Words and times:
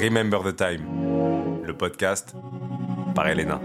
Remember 0.00 0.40
the 0.44 0.54
Time, 0.54 0.84
le 1.64 1.76
podcast 1.76 2.36
par 3.16 3.26
Elena. 3.26 3.60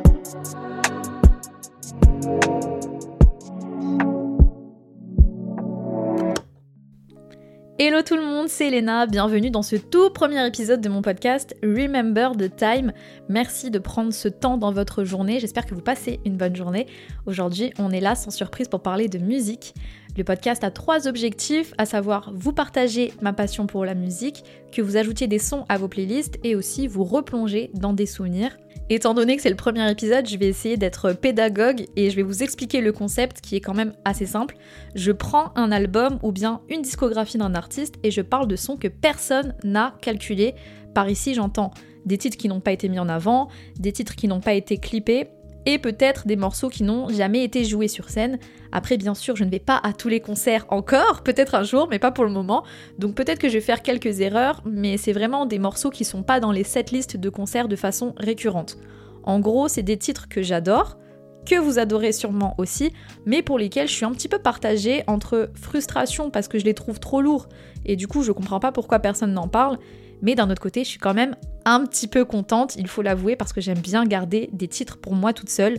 Hello 7.77 8.01
tout 8.01 8.15
le 8.15 8.23
monde, 8.23 8.47
c'est 8.47 8.69
Elena, 8.69 9.05
bienvenue 9.05 9.51
dans 9.51 9.61
ce 9.61 9.75
tout 9.75 10.09
premier 10.09 10.43
épisode 10.47 10.81
de 10.81 10.89
mon 10.89 11.03
podcast 11.03 11.55
Remember 11.61 12.31
the 12.31 12.55
Time. 12.55 12.93
Merci 13.29 13.69
de 13.69 13.77
prendre 13.77 14.11
ce 14.11 14.27
temps 14.27 14.57
dans 14.57 14.71
votre 14.71 15.03
journée, 15.03 15.39
j'espère 15.39 15.67
que 15.67 15.75
vous 15.75 15.81
passez 15.81 16.19
une 16.25 16.37
bonne 16.37 16.55
journée. 16.55 16.87
Aujourd'hui 17.27 17.73
on 17.77 17.91
est 17.91 17.99
là 17.99 18.15
sans 18.15 18.31
surprise 18.31 18.67
pour 18.67 18.81
parler 18.81 19.07
de 19.07 19.19
musique. 19.19 19.75
Le 20.15 20.23
podcast 20.23 20.63
a 20.63 20.69
trois 20.69 21.07
objectifs, 21.07 21.73
à 21.79 21.87
savoir 21.87 22.31
vous 22.35 22.53
partager 22.53 23.11
ma 23.21 23.33
passion 23.33 23.65
pour 23.65 23.83
la 23.83 23.95
musique, 23.95 24.43
que 24.71 24.83
vous 24.83 24.95
ajoutiez 24.95 25.25
des 25.25 25.39
sons 25.39 25.65
à 25.69 25.79
vos 25.79 25.87
playlists 25.87 26.37
et 26.43 26.55
aussi 26.55 26.85
vous 26.85 27.03
replonger 27.03 27.71
dans 27.73 27.93
des 27.93 28.05
souvenirs. 28.05 28.55
Étant 28.91 29.15
donné 29.15 29.35
que 29.35 29.41
c'est 29.41 29.49
le 29.49 29.55
premier 29.55 29.89
épisode, 29.89 30.27
je 30.27 30.37
vais 30.37 30.47
essayer 30.47 30.77
d'être 30.77 31.13
pédagogue 31.13 31.85
et 31.95 32.11
je 32.11 32.15
vais 32.15 32.21
vous 32.21 32.43
expliquer 32.43 32.79
le 32.81 32.91
concept 32.91 33.41
qui 33.41 33.55
est 33.55 33.59
quand 33.59 33.73
même 33.73 33.93
assez 34.05 34.27
simple. 34.27 34.55
Je 34.93 35.11
prends 35.11 35.51
un 35.55 35.71
album 35.71 36.19
ou 36.21 36.31
bien 36.31 36.61
une 36.69 36.83
discographie 36.83 37.39
d'un 37.39 37.55
artiste 37.55 37.95
et 38.03 38.11
je 38.11 38.21
parle 38.21 38.47
de 38.47 38.55
sons 38.55 38.77
que 38.77 38.89
personne 38.89 39.55
n'a 39.63 39.95
calculés. 40.01 40.53
Par 40.93 41.09
ici, 41.09 41.33
j'entends 41.33 41.71
des 42.05 42.19
titres 42.19 42.37
qui 42.37 42.49
n'ont 42.49 42.59
pas 42.59 42.73
été 42.73 42.87
mis 42.87 42.99
en 42.99 43.09
avant, 43.09 43.47
des 43.79 43.93
titres 43.93 44.15
qui 44.15 44.27
n'ont 44.27 44.41
pas 44.41 44.53
été 44.53 44.77
clippés 44.77 45.29
et 45.65 45.77
peut-être 45.77 46.27
des 46.27 46.35
morceaux 46.35 46.69
qui 46.69 46.83
n'ont 46.83 47.09
jamais 47.09 47.43
été 47.43 47.63
joués 47.63 47.87
sur 47.87 48.09
scène. 48.09 48.39
Après, 48.71 48.97
bien 48.97 49.13
sûr, 49.13 49.35
je 49.35 49.43
ne 49.43 49.49
vais 49.49 49.59
pas 49.59 49.79
à 49.83 49.93
tous 49.93 50.09
les 50.09 50.19
concerts 50.19 50.65
encore, 50.69 51.21
peut-être 51.23 51.55
un 51.55 51.63
jour, 51.63 51.87
mais 51.89 51.99
pas 51.99 52.11
pour 52.11 52.25
le 52.25 52.31
moment. 52.31 52.63
Donc 52.99 53.15
peut-être 53.15 53.39
que 53.39 53.49
je 53.49 53.55
vais 53.55 53.61
faire 53.61 53.81
quelques 53.81 54.21
erreurs, 54.21 54.61
mais 54.65 54.97
c'est 54.97 55.13
vraiment 55.13 55.45
des 55.45 55.59
morceaux 55.59 55.89
qui 55.89 56.05
sont 56.05 56.23
pas 56.23 56.39
dans 56.39 56.51
les 56.51 56.63
setlists 56.63 57.17
de 57.17 57.29
concerts 57.29 57.67
de 57.67 57.75
façon 57.75 58.13
récurrente. 58.17 58.77
En 59.23 59.39
gros, 59.39 59.67
c'est 59.67 59.83
des 59.83 59.97
titres 59.97 60.27
que 60.27 60.41
j'adore, 60.41 60.97
que 61.45 61.55
vous 61.55 61.79
adorez 61.79 62.11
sûrement 62.11 62.55
aussi, 62.57 62.93
mais 63.25 63.41
pour 63.41 63.57
lesquels 63.57 63.87
je 63.87 63.93
suis 63.93 64.05
un 64.05 64.11
petit 64.11 64.27
peu 64.27 64.39
partagée 64.39 65.03
entre 65.07 65.49
frustration 65.55 66.29
parce 66.29 66.47
que 66.47 66.57
je 66.57 66.65
les 66.65 66.73
trouve 66.73 66.99
trop 66.99 67.21
lourds 67.21 67.47
et 67.85 67.95
du 67.95 68.07
coup 68.07 68.23
je 68.23 68.31
comprends 68.31 68.59
pas 68.59 68.71
pourquoi 68.71 68.99
personne 68.99 69.33
n'en 69.33 69.47
parle, 69.47 69.77
mais 70.23 70.33
d'un 70.33 70.49
autre 70.49 70.61
côté, 70.61 70.83
je 70.83 70.89
suis 70.89 70.99
quand 70.99 71.13
même 71.13 71.35
un 71.65 71.85
petit 71.85 72.07
peu 72.07 72.25
contente, 72.25 72.75
il 72.77 72.87
faut 72.87 73.03
l'avouer, 73.03 73.35
parce 73.35 73.53
que 73.53 73.61
j'aime 73.61 73.77
bien 73.77 74.05
garder 74.05 74.49
des 74.53 74.67
titres 74.67 74.97
pour 74.97 75.13
moi 75.13 75.33
toute 75.33 75.49
seule. 75.49 75.77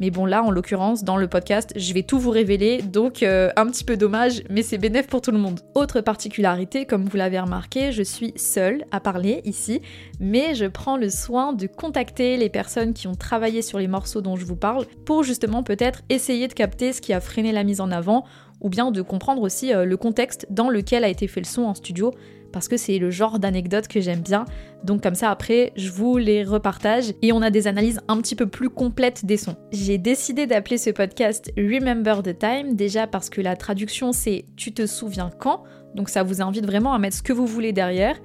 Mais 0.00 0.10
bon, 0.10 0.26
là, 0.26 0.42
en 0.42 0.50
l'occurrence, 0.50 1.04
dans 1.04 1.16
le 1.16 1.28
podcast, 1.28 1.72
je 1.76 1.94
vais 1.94 2.02
tout 2.02 2.18
vous 2.18 2.30
révéler, 2.30 2.82
donc 2.82 3.22
euh, 3.22 3.50
un 3.54 3.66
petit 3.66 3.84
peu 3.84 3.96
dommage, 3.96 4.42
mais 4.50 4.62
c'est 4.62 4.78
bénéf 4.78 5.06
pour 5.06 5.20
tout 5.20 5.30
le 5.30 5.38
monde. 5.38 5.60
Autre 5.76 6.00
particularité, 6.00 6.84
comme 6.84 7.04
vous 7.04 7.16
l'avez 7.16 7.38
remarqué, 7.38 7.92
je 7.92 8.02
suis 8.02 8.32
seule 8.34 8.84
à 8.90 8.98
parler 8.98 9.40
ici, 9.44 9.80
mais 10.18 10.56
je 10.56 10.66
prends 10.66 10.96
le 10.96 11.08
soin 11.08 11.52
de 11.52 11.68
contacter 11.68 12.36
les 12.36 12.48
personnes 12.48 12.92
qui 12.92 13.06
ont 13.06 13.14
travaillé 13.14 13.62
sur 13.62 13.78
les 13.78 13.86
morceaux 13.86 14.20
dont 14.20 14.34
je 14.34 14.44
vous 14.44 14.56
parle, 14.56 14.84
pour 15.06 15.22
justement 15.22 15.62
peut-être 15.62 16.02
essayer 16.08 16.48
de 16.48 16.54
capter 16.54 16.92
ce 16.92 17.00
qui 17.00 17.12
a 17.12 17.20
freiné 17.20 17.52
la 17.52 17.62
mise 17.62 17.80
en 17.80 17.92
avant, 17.92 18.24
ou 18.60 18.68
bien 18.68 18.90
de 18.90 19.00
comprendre 19.00 19.42
aussi 19.42 19.72
euh, 19.72 19.84
le 19.84 19.96
contexte 19.96 20.48
dans 20.50 20.70
lequel 20.70 21.04
a 21.04 21.08
été 21.08 21.28
fait 21.28 21.40
le 21.40 21.46
son 21.46 21.62
en 21.62 21.74
studio, 21.74 22.12
parce 22.54 22.68
que 22.68 22.76
c'est 22.76 22.98
le 22.98 23.10
genre 23.10 23.40
d'anecdote 23.40 23.88
que 23.88 24.00
j'aime 24.00 24.20
bien. 24.20 24.44
Donc 24.84 25.02
comme 25.02 25.16
ça 25.16 25.28
après, 25.28 25.72
je 25.74 25.90
vous 25.90 26.18
les 26.18 26.44
repartage 26.44 27.12
et 27.20 27.32
on 27.32 27.42
a 27.42 27.50
des 27.50 27.66
analyses 27.66 28.00
un 28.06 28.16
petit 28.18 28.36
peu 28.36 28.46
plus 28.46 28.70
complètes 28.70 29.26
des 29.26 29.36
sons. 29.36 29.56
J'ai 29.72 29.98
décidé 29.98 30.46
d'appeler 30.46 30.78
ce 30.78 30.90
podcast 30.90 31.52
Remember 31.58 32.22
the 32.22 32.38
Time 32.38 32.76
déjà 32.76 33.08
parce 33.08 33.28
que 33.28 33.40
la 33.40 33.56
traduction 33.56 34.12
c'est 34.12 34.44
tu 34.56 34.72
te 34.72 34.86
souviens 34.86 35.30
quand? 35.36 35.64
Donc 35.96 36.08
ça 36.08 36.22
vous 36.22 36.42
invite 36.42 36.64
vraiment 36.64 36.94
à 36.94 36.98
mettre 37.00 37.16
ce 37.16 37.22
que 37.24 37.32
vous 37.32 37.46
voulez 37.46 37.72
derrière. 37.72 38.16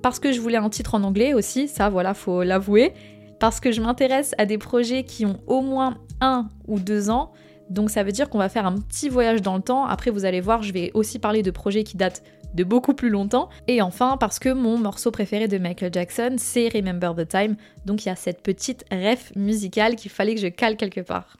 Parce 0.00 0.18
que 0.18 0.32
je 0.32 0.40
voulais 0.40 0.56
un 0.56 0.70
titre 0.70 0.94
en 0.94 1.02
anglais 1.02 1.34
aussi, 1.34 1.68
ça 1.68 1.90
voilà, 1.90 2.14
faut 2.14 2.42
l'avouer. 2.42 2.94
Parce 3.38 3.60
que 3.60 3.70
je 3.70 3.82
m'intéresse 3.82 4.34
à 4.38 4.46
des 4.46 4.56
projets 4.56 5.04
qui 5.04 5.26
ont 5.26 5.40
au 5.46 5.60
moins 5.60 5.98
un 6.22 6.48
ou 6.66 6.78
deux 6.78 7.10
ans. 7.10 7.32
Donc 7.70 7.90
ça 7.90 8.02
veut 8.02 8.12
dire 8.12 8.28
qu'on 8.28 8.38
va 8.38 8.48
faire 8.48 8.66
un 8.66 8.74
petit 8.74 9.08
voyage 9.08 9.42
dans 9.42 9.56
le 9.56 9.62
temps. 9.62 9.84
Après 9.86 10.10
vous 10.10 10.24
allez 10.24 10.40
voir, 10.40 10.62
je 10.62 10.72
vais 10.72 10.90
aussi 10.94 11.18
parler 11.18 11.42
de 11.42 11.50
projets 11.50 11.84
qui 11.84 11.96
datent 11.96 12.22
de 12.54 12.64
beaucoup 12.64 12.94
plus 12.94 13.10
longtemps. 13.10 13.48
Et 13.66 13.82
enfin, 13.82 14.16
parce 14.18 14.38
que 14.38 14.48
mon 14.48 14.78
morceau 14.78 15.10
préféré 15.10 15.48
de 15.48 15.58
Michael 15.58 15.92
Jackson, 15.92 16.36
c'est 16.38 16.68
Remember 16.68 17.14
the 17.14 17.26
Time. 17.26 17.56
Donc 17.84 18.04
il 18.04 18.08
y 18.08 18.12
a 18.12 18.16
cette 18.16 18.42
petite 18.42 18.84
ref 18.92 19.32
musicale 19.36 19.96
qu'il 19.96 20.10
fallait 20.10 20.34
que 20.34 20.40
je 20.40 20.46
cale 20.46 20.76
quelque 20.76 21.00
part. 21.00 21.36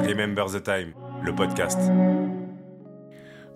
Remember 0.00 0.46
the 0.46 0.62
Time, 0.62 0.92
le 1.24 1.34
podcast. 1.34 1.78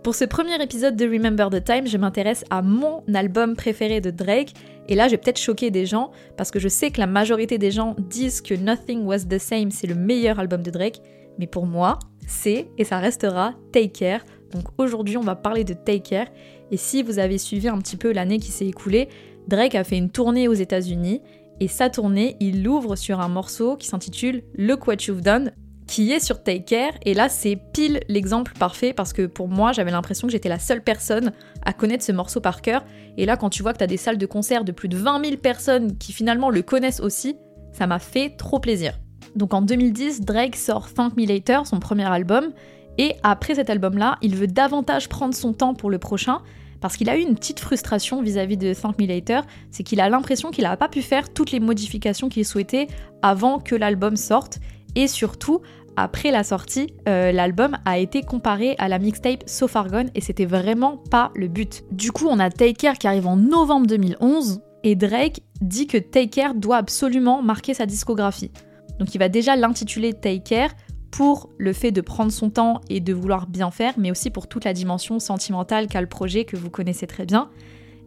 Pour 0.07 0.15
ce 0.15 0.25
premier 0.25 0.63
épisode 0.63 0.95
de 0.95 1.05
Remember 1.05 1.51
the 1.51 1.65
Time, 1.65 1.87
je 1.89 1.99
m'intéresse 1.99 2.45
à 2.49 2.63
mon 2.63 3.03
album 3.13 3.57
préféré 3.57 4.01
de 4.01 4.13
Drake. 4.13 4.53
Et 4.89 4.95
là, 4.95 5.07
je 5.09 5.13
vais 5.13 5.19
peut-être 5.19 5.39
choquer 5.39 5.71
des 5.71 5.87
gens, 5.87 6.11
parce 6.37 6.51
que 6.51 6.59
je 6.59 6.69
sais 6.69 6.91
que 6.91 7.01
la 7.01 7.07
majorité 7.07 7.59
des 7.59 7.71
gens 7.71 7.97
disent 7.99 8.41
que 8.41 8.55
Nothing 8.55 9.05
Was 9.05 9.21
the 9.21 9.39
Same, 9.39 9.71
c'est 9.71 9.87
le 9.87 9.95
meilleur 9.95 10.39
album 10.39 10.63
de 10.63 10.71
Drake. 10.71 11.01
Mais 11.39 11.47
pour 11.47 11.67
moi, 11.67 11.99
c'est, 12.27 12.69
et 12.79 12.85
ça 12.85 12.99
restera, 12.99 13.55
Take 13.73 13.91
Care, 13.91 14.21
donc 14.53 14.65
aujourd'hui, 14.79 15.17
on 15.17 15.23
va 15.23 15.37
parler 15.37 15.65
de 15.65 15.75
Take 15.75 16.01
Care. 16.01 16.29
Et 16.71 16.77
si 16.77 17.03
vous 17.03 17.19
avez 17.19 17.39
suivi 17.39 17.69
un 17.69 17.79
petit 17.79 17.97
peu 17.97 18.13
l'année 18.13 18.39
qui 18.39 18.51
s'est 18.51 18.67
écoulée, 18.67 19.09
Drake 19.49 19.75
a 19.75 19.85
fait 19.85 19.99
une 19.99 20.11
tournée 20.11 20.49
aux 20.49 20.55
États-Unis. 20.55 21.21
Et 21.61 21.69
sa 21.69 21.91
tournée, 21.91 22.37
il 22.41 22.63
l'ouvre 22.63 22.97
sur 22.97 23.21
un 23.21 23.29
morceau 23.29 23.77
qui 23.77 23.87
s'intitule 23.87 24.43
Look 24.57 24.87
What 24.87 24.97
You've 25.07 25.23
Done, 25.23 25.53
qui 25.87 26.13
est 26.13 26.21
sur 26.21 26.43
Take 26.43 26.65
Care. 26.65 26.93
Et 27.05 27.15
là, 27.15 27.29
c'est 27.29 27.57
pile 27.73 28.01
l'exemple 28.09 28.53
parfait 28.59 28.93
parce 28.93 29.13
que 29.13 29.27
pour 29.27 29.49
moi, 29.49 29.73
j'avais 29.73 29.91
l'impression 29.91 30.27
que 30.27 30.33
j'étais 30.33 30.49
la 30.49 30.59
seule 30.59 30.83
personne 30.83 31.33
à 31.65 31.73
connaître 31.73 32.05
ce 32.05 32.13
morceau 32.13 32.41
par 32.41 32.63
cœur. 32.63 32.85
Et 33.17 33.27
là, 33.27 33.37
quand 33.37 33.51
tu 33.51 33.63
vois 33.63 33.73
que 33.73 33.79
tu 33.79 33.85
as 33.85 33.89
des 33.89 33.97
salles 33.97 34.19
de 34.19 34.27
concert 34.27 34.65
de 34.65 34.73
plus 34.73 34.89
de 34.89 34.97
20 34.97 35.25
000 35.25 35.37
personnes 35.37 35.97
qui 35.99 36.13
finalement 36.13 36.51
le 36.51 36.63
connaissent 36.63 37.01
aussi, 37.01 37.37
ça 37.73 37.87
m'a 37.87 37.99
fait 37.99 38.31
trop 38.31 38.59
plaisir. 38.59 38.99
Donc 39.37 39.53
en 39.53 39.63
2010, 39.63 40.23
Drake 40.23 40.57
sort 40.57 40.93
Thank 40.93 41.17
Me 41.17 41.27
Later, 41.27 41.67
son 41.67 41.79
premier 41.79 42.07
album, 42.07 42.53
et 42.99 43.15
après 43.23 43.55
cet 43.55 43.69
album-là, 43.69 44.17
il 44.23 44.35
veut 44.35 44.47
davantage 44.47 45.09
prendre 45.11 45.35
son 45.35 45.53
temps 45.53 45.75
pour 45.75 45.91
le 45.91 45.99
prochain, 45.99 46.39
parce 46.81 46.97
qu'il 46.97 47.11
a 47.11 47.17
eu 47.17 47.21
une 47.21 47.35
petite 47.35 47.61
frustration 47.61 48.23
vis-à-vis 48.23 48.57
de 48.57 48.73
Thank 48.73 48.99
Me 48.99 49.07
Later, 49.07 49.43
c'est 49.71 49.83
qu'il 49.83 50.01
a 50.01 50.09
l'impression 50.09 50.51
qu'il 50.51 50.65
n'a 50.65 50.77
pas 50.79 50.89
pu 50.89 51.03
faire 51.03 51.33
toutes 51.33 51.53
les 51.53 51.61
modifications 51.61 52.31
qu'il 52.31 52.47
souhaitait 52.47 52.87
avant 53.21 53.59
que 53.59 53.75
l'album 53.75 54.17
sorte, 54.17 54.59
et 54.97 55.07
surtout, 55.07 55.61
après 55.95 56.31
la 56.33 56.43
sortie, 56.43 56.93
euh, 57.09 57.31
l'album 57.31 57.79
a 57.85 57.99
été 57.99 58.23
comparé 58.23 58.75
à 58.79 58.89
la 58.89 58.99
mixtape 58.99 59.45
So 59.47 59.69
Far 59.69 59.89
Gone, 59.89 60.11
et 60.17 60.21
c'était 60.21 60.45
vraiment 60.45 60.97
pas 61.11 61.31
le 61.37 61.47
but. 61.47 61.85
Du 61.93 62.11
coup, 62.11 62.27
on 62.29 62.41
a 62.41 62.51
Take 62.51 62.75
Care 62.75 62.99
qui 62.99 63.07
arrive 63.07 63.29
en 63.29 63.37
novembre 63.37 63.87
2011, 63.87 64.61
et 64.83 64.97
Drake 64.97 65.41
dit 65.61 65.87
que 65.87 65.99
Take 65.99 66.29
Care 66.29 66.55
doit 66.55 66.79
absolument 66.79 67.43
marquer 67.43 67.75
sa 67.75 67.87
discographie. 67.87 68.51
Donc 68.99 69.15
il 69.15 69.19
va 69.19 69.29
déjà 69.29 69.55
l'intituler 69.55 70.13
Take 70.13 70.41
Care, 70.41 70.71
pour 71.11 71.49
le 71.57 71.73
fait 71.73 71.93
de 71.93 72.03
prendre 72.03 72.31
son 72.31 72.51
temps 72.51 72.83
et 72.91 73.01
de 73.01 73.15
vouloir 73.15 73.47
bien 73.47 73.71
faire, 73.71 73.95
mais 73.97 74.11
aussi 74.11 74.29
pour 74.31 74.49
toute 74.49 74.65
la 74.65 74.75
dimension 74.75 75.19
sentimentale 75.19 75.87
qu'a 75.87 76.03
le 76.03 76.07
projet 76.07 76.45
que 76.45 76.57
vous 76.57 76.69
connaissez 76.69 77.07
très 77.07 77.25
bien. 77.25 77.49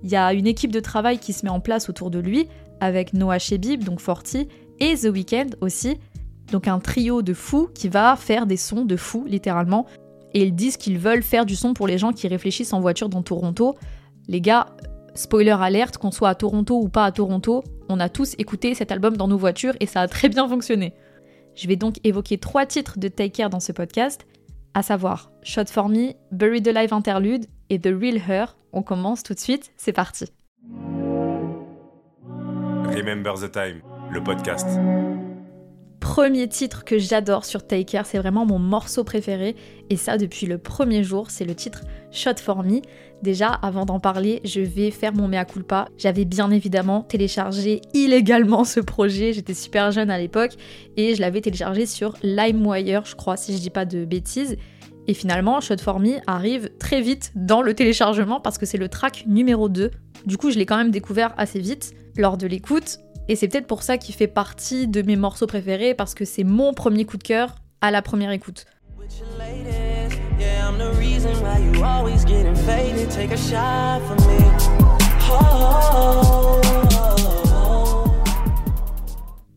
Il 0.04 0.10
y 0.10 0.16
a 0.16 0.32
une 0.34 0.46
équipe 0.46 0.72
de 0.72 0.80
travail 0.80 1.18
qui 1.18 1.34
se 1.34 1.44
met 1.44 1.52
en 1.52 1.60
place 1.60 1.90
autour 1.90 2.12
de 2.12 2.20
lui, 2.20 2.48
avec 2.80 3.14
Noah 3.14 3.40
Shebib, 3.40 3.84
donc 3.84 4.00
Forty, 4.00 4.48
et 4.80 4.96
The 4.96 5.06
Weeknd 5.06 5.48
aussi, 5.62 5.98
donc 6.52 6.68
un 6.68 6.80
trio 6.80 7.22
de 7.22 7.34
fous 7.34 7.70
qui 7.74 7.90
va 7.90 8.16
faire 8.16 8.46
des 8.46 8.58
sons 8.58 8.86
de 8.86 8.96
fous, 8.96 9.26
littéralement. 9.26 9.86
Et 10.34 10.44
ils 10.44 10.56
disent 10.56 10.78
qu'ils 10.78 11.00
veulent 11.00 11.24
faire 11.24 11.46
du 11.46 11.56
son 11.56 11.74
pour 11.74 11.88
les 11.88 11.98
gens 11.98 12.12
qui 12.12 12.28
réfléchissent 12.28 12.74
en 12.74 12.80
voiture 12.80 13.10
dans 13.10 13.24
Toronto. 13.24 13.76
Les 14.28 14.42
gars, 14.42 14.68
spoiler 15.16 15.56
alerte, 15.60 15.98
qu'on 15.98 16.12
soit 16.12 16.30
à 16.30 16.36
Toronto 16.36 16.80
ou 16.80 16.90
pas 16.90 17.06
à 17.06 17.12
Toronto, 17.12 17.64
on 17.90 18.00
a 18.00 18.10
tous 18.10 18.36
écouté 18.38 18.76
cet 18.76 18.92
album 18.92 19.18
dans 19.18 19.28
nos 19.28 19.38
voitures 19.38 19.74
et 19.80 19.86
ça 19.86 20.02
a 20.02 20.08
très 20.08 20.30
bien 20.30 20.48
fonctionné. 20.48 20.94
Je 21.56 21.68
vais 21.68 21.76
donc 21.76 21.96
évoquer 22.04 22.38
trois 22.38 22.66
titres 22.66 23.00
de 23.00 23.08
Take 23.08 23.32
Care 23.32 23.50
dans 23.50 23.60
ce 23.60 23.72
podcast, 23.72 24.28
à 24.74 24.84
savoir 24.84 25.32
Shot 25.42 25.66
for 25.66 25.90
Me, 25.90 26.14
Buried 26.32 26.68
Alive 26.68 26.94
Interlude 26.94 27.48
et 27.70 27.80
The 27.80 27.90
Real 28.00 28.18
Her. 28.18 28.56
On 28.72 28.84
commence 28.84 29.24
tout 29.24 29.34
de 29.34 29.40
suite, 29.40 29.72
c'est 29.78 29.94
parti. 29.94 30.26
Remember 32.86 33.34
the 33.34 33.52
Time, 33.52 33.82
le 34.12 34.24
podcast 34.24 34.68
premier 36.00 36.48
titre 36.48 36.84
que 36.84 36.98
j'adore 36.98 37.46
sur 37.46 37.66
Taker, 37.66 38.02
c'est 38.06 38.18
vraiment 38.18 38.46
mon 38.46 38.60
morceau 38.60 39.04
préféré 39.04 39.56
et 39.90 39.98
ça 39.98 40.18
depuis 40.18 40.46
le 40.46 40.58
premier 40.58 41.04
jour, 41.04 41.30
c'est 41.30 41.46
le 41.46 41.56
titre 41.56 41.82
Shot 42.12 42.38
for 42.42 42.64
Me. 42.64 42.82
Déjà, 43.22 43.48
avant 43.48 43.86
d'en 43.86 44.00
parler, 44.00 44.42
je 44.46 44.62
vais 44.62 44.92
faire 44.92 45.14
mon 45.14 45.28
mea 45.28 45.46
culpa. 45.46 45.88
J'avais 45.98 46.26
bien 46.26 46.52
évidemment 46.52 47.02
téléchargé 47.04 47.82
illégalement 47.94 48.64
ce 48.64 48.80
projet, 48.80 49.34
j'étais 49.34 49.54
super 49.54 49.92
jeune 49.92 50.10
à 50.10 50.18
l'époque 50.18 50.54
et 50.98 51.16
je 51.16 51.22
l'avais 51.22 51.42
téléchargé 51.42 51.86
sur 51.86 52.16
LimeWire, 52.24 53.06
je 53.06 53.16
crois, 53.16 53.38
si 53.38 53.56
je 53.56 53.62
dis 53.62 53.70
pas 53.70 53.86
de 53.86 54.06
bêtises. 54.06 54.58
Et 55.08 55.14
finalement, 55.14 55.60
Shot 55.60 55.78
for 55.82 56.00
Me 56.00 56.18
arrive 56.28 56.70
très 56.80 57.02
vite 57.02 57.32
dans 57.36 57.62
le 57.62 57.74
téléchargement 57.74 58.40
parce 58.40 58.58
que 58.58 58.66
c'est 58.66 58.78
le 58.78 58.90
track 58.90 59.24
numéro 59.28 59.68
2. 59.68 59.90
Du 60.26 60.38
coup, 60.38 60.52
je 60.52 60.58
l'ai 60.58 60.66
quand 60.66 60.78
même 60.78 60.92
découvert 60.92 61.34
assez 61.38 61.60
vite 61.60 61.94
lors 62.16 62.38
de 62.38 62.46
l'écoute. 62.46 63.00
Et 63.32 63.36
c'est 63.36 63.48
peut-être 63.48 63.68
pour 63.68 63.84
ça 63.84 64.00
qu'il 64.00 64.16
fait 64.16 64.26
partie 64.26 64.88
de 64.88 65.04
mes 65.04 65.16
morceaux 65.16 65.46
préférés, 65.46 65.94
parce 65.94 66.16
que 66.16 66.26
c'est 66.26 66.44
mon 66.44 66.74
premier 66.74 67.06
coup 67.06 67.18
de 67.18 67.22
cœur 67.22 67.54
à 67.80 67.92
la 67.92 68.02
première 68.02 68.32
écoute. 68.32 68.66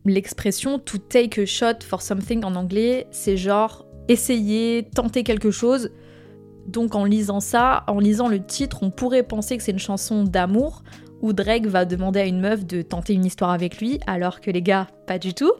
L'expression 0.05 0.77
to 0.77 0.99
take 0.99 1.41
a 1.41 1.45
shot 1.47 1.83
for 1.83 2.03
something 2.03 2.45
en 2.45 2.53
anglais, 2.53 3.07
c'est 3.09 3.37
genre 3.37 3.87
essayer, 4.07 4.87
tenter 4.93 5.23
quelque 5.23 5.49
chose. 5.49 5.89
Donc 6.67 6.93
en 6.93 7.05
lisant 7.05 7.39
ça, 7.39 7.83
en 7.87 7.99
lisant 7.99 8.27
le 8.27 8.45
titre, 8.45 8.83
on 8.83 8.91
pourrait 8.91 9.23
penser 9.23 9.57
que 9.57 9.63
c'est 9.63 9.71
une 9.71 9.79
chanson 9.79 10.23
d'amour, 10.23 10.83
où 11.23 11.33
Drake 11.33 11.65
va 11.65 11.85
demander 11.85 12.19
à 12.19 12.25
une 12.25 12.41
meuf 12.41 12.65
de 12.65 12.83
tenter 12.83 13.13
une 13.13 13.25
histoire 13.25 13.49
avec 13.49 13.79
lui, 13.79 13.99
alors 14.05 14.41
que 14.41 14.51
les 14.51 14.61
gars, 14.61 14.87
pas 15.07 15.17
du 15.17 15.33
tout. 15.33 15.53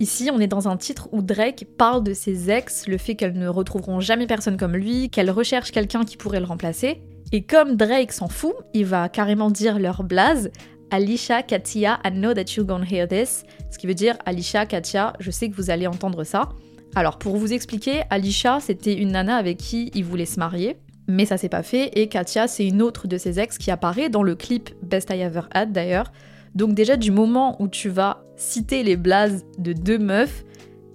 Ici, 0.00 0.30
on 0.32 0.40
est 0.40 0.48
dans 0.48 0.68
un 0.68 0.76
titre 0.76 1.08
où 1.12 1.22
Drake 1.22 1.64
parle 1.78 2.02
de 2.02 2.12
ses 2.12 2.50
ex, 2.50 2.88
le 2.88 2.98
fait 2.98 3.14
qu'elles 3.14 3.38
ne 3.38 3.48
retrouveront 3.48 4.00
jamais 4.00 4.26
personne 4.26 4.56
comme 4.56 4.76
lui, 4.76 5.08
qu'elles 5.08 5.30
recherchent 5.30 5.70
quelqu'un 5.70 6.04
qui 6.04 6.16
pourrait 6.16 6.40
le 6.40 6.46
remplacer. 6.46 7.02
Et 7.32 7.42
comme 7.42 7.76
Drake 7.76 8.10
s'en 8.10 8.28
fout, 8.28 8.54
il 8.74 8.84
va 8.84 9.08
carrément 9.08 9.50
dire 9.50 9.78
leur 9.78 10.02
blase 10.02 10.50
Alicia, 10.90 11.44
Katia, 11.44 12.00
I 12.04 12.10
know 12.10 12.34
that 12.34 12.56
you're 12.56 12.66
gonna 12.66 12.84
hear 12.84 13.06
this. 13.06 13.44
Ce 13.70 13.78
qui 13.78 13.86
veut 13.86 13.94
dire 13.94 14.16
Alicia, 14.26 14.66
Katia, 14.66 15.12
je 15.20 15.30
sais 15.30 15.48
que 15.48 15.54
vous 15.54 15.70
allez 15.70 15.86
entendre 15.86 16.24
ça. 16.24 16.48
Alors 16.96 17.18
pour 17.18 17.36
vous 17.36 17.52
expliquer, 17.52 18.02
Alicia 18.10 18.58
c'était 18.58 18.94
une 18.94 19.12
nana 19.12 19.36
avec 19.36 19.58
qui 19.58 19.92
il 19.94 20.04
voulait 20.04 20.26
se 20.26 20.40
marier, 20.40 20.78
mais 21.10 21.26
ça 21.26 21.36
s'est 21.36 21.48
pas 21.48 21.62
fait, 21.62 21.90
et 21.98 22.08
Katia 22.08 22.48
c'est 22.48 22.66
une 22.66 22.80
autre 22.80 23.06
de 23.06 23.18
ses 23.18 23.38
ex 23.38 23.58
qui 23.58 23.70
apparaît 23.70 24.08
dans 24.08 24.22
le 24.22 24.34
clip 24.34 24.70
Best 24.82 25.10
I 25.10 25.20
Ever 25.20 25.42
Had 25.52 25.72
d'ailleurs. 25.72 26.12
Donc 26.54 26.74
déjà 26.74 26.96
du 26.96 27.10
moment 27.10 27.60
où 27.60 27.68
tu 27.68 27.88
vas 27.88 28.24
citer 28.36 28.82
les 28.82 28.96
blazes 28.96 29.44
de 29.58 29.72
deux 29.72 29.98
meufs, 29.98 30.44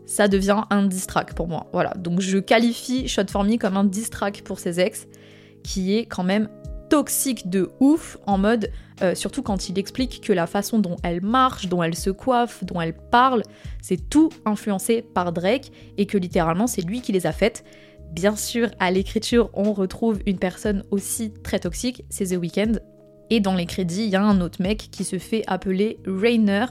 ça 0.06 0.28
devient 0.28 0.64
un 0.70 0.86
distrack 0.86 1.34
pour 1.34 1.48
moi. 1.48 1.68
Voilà, 1.74 1.94
donc 1.96 2.22
je 2.22 2.38
qualifie 2.38 3.08
Shot 3.08 3.28
For 3.30 3.44
Me 3.44 3.58
comme 3.58 3.78
un 3.78 3.84
distrack 3.84 4.42
pour 4.44 4.60
ses 4.60 4.80
ex, 4.80 5.08
qui 5.64 5.96
est 5.98 6.06
quand 6.06 6.24
même 6.24 6.50
toxique 6.90 7.50
de 7.50 7.72
ouf, 7.80 8.18
en 8.28 8.38
mode, 8.38 8.70
euh, 9.02 9.16
surtout 9.16 9.42
quand 9.42 9.70
il 9.70 9.80
explique 9.80 10.22
que 10.22 10.32
la 10.32 10.46
façon 10.46 10.78
dont 10.80 10.98
elle 11.04 11.22
marche, 11.22 11.68
dont 11.68 11.82
elle 11.82 11.96
se 11.96 12.10
coiffe, 12.12 12.64
dont 12.64 12.80
elle 12.80 12.94
parle, 12.94 13.42
c'est 13.82 14.10
tout 14.10 14.30
influencé 14.46 15.02
par 15.02 15.32
Drake 15.32 15.72
et 15.98 16.06
que 16.06 16.18
littéralement 16.18 16.68
c'est 16.68 16.82
lui 16.82 17.02
qui 17.02 17.12
les 17.12 17.26
a 17.26 17.32
faites. 17.32 17.64
Bien 18.12 18.36
sûr, 18.36 18.70
à 18.80 18.92
l'écriture, 18.92 19.50
on 19.54 19.74
retrouve 19.74 20.20
une 20.26 20.40
personne 20.40 20.84
aussi 20.92 21.34
très 21.44 21.60
toxique, 21.60 22.06
c'est 22.10 22.28
The 22.28 22.40
Weeknd. 22.40 22.80
Et 23.30 23.40
dans 23.40 23.56
les 23.56 23.66
crédits, 23.66 24.04
il 24.04 24.10
y 24.10 24.16
a 24.16 24.24
un 24.24 24.40
autre 24.42 24.62
mec 24.62 24.90
qui 24.92 25.04
se 25.04 25.18
fait 25.18 25.44
appeler 25.48 25.98
Rainer, 26.06 26.66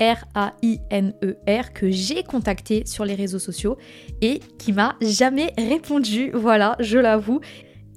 R-A-I-N-E-R, 0.00 1.64
e 1.66 1.72
que 1.72 1.90
j'ai 1.90 2.22
contacté 2.24 2.82
sur 2.86 3.04
les 3.04 3.14
réseaux 3.14 3.38
sociaux 3.38 3.78
et 4.20 4.40
qui 4.58 4.72
m'a 4.72 4.96
jamais 5.00 5.52
répondu. 5.56 6.30
Voilà, 6.34 6.76
je 6.80 6.98
l'avoue. 6.98 7.40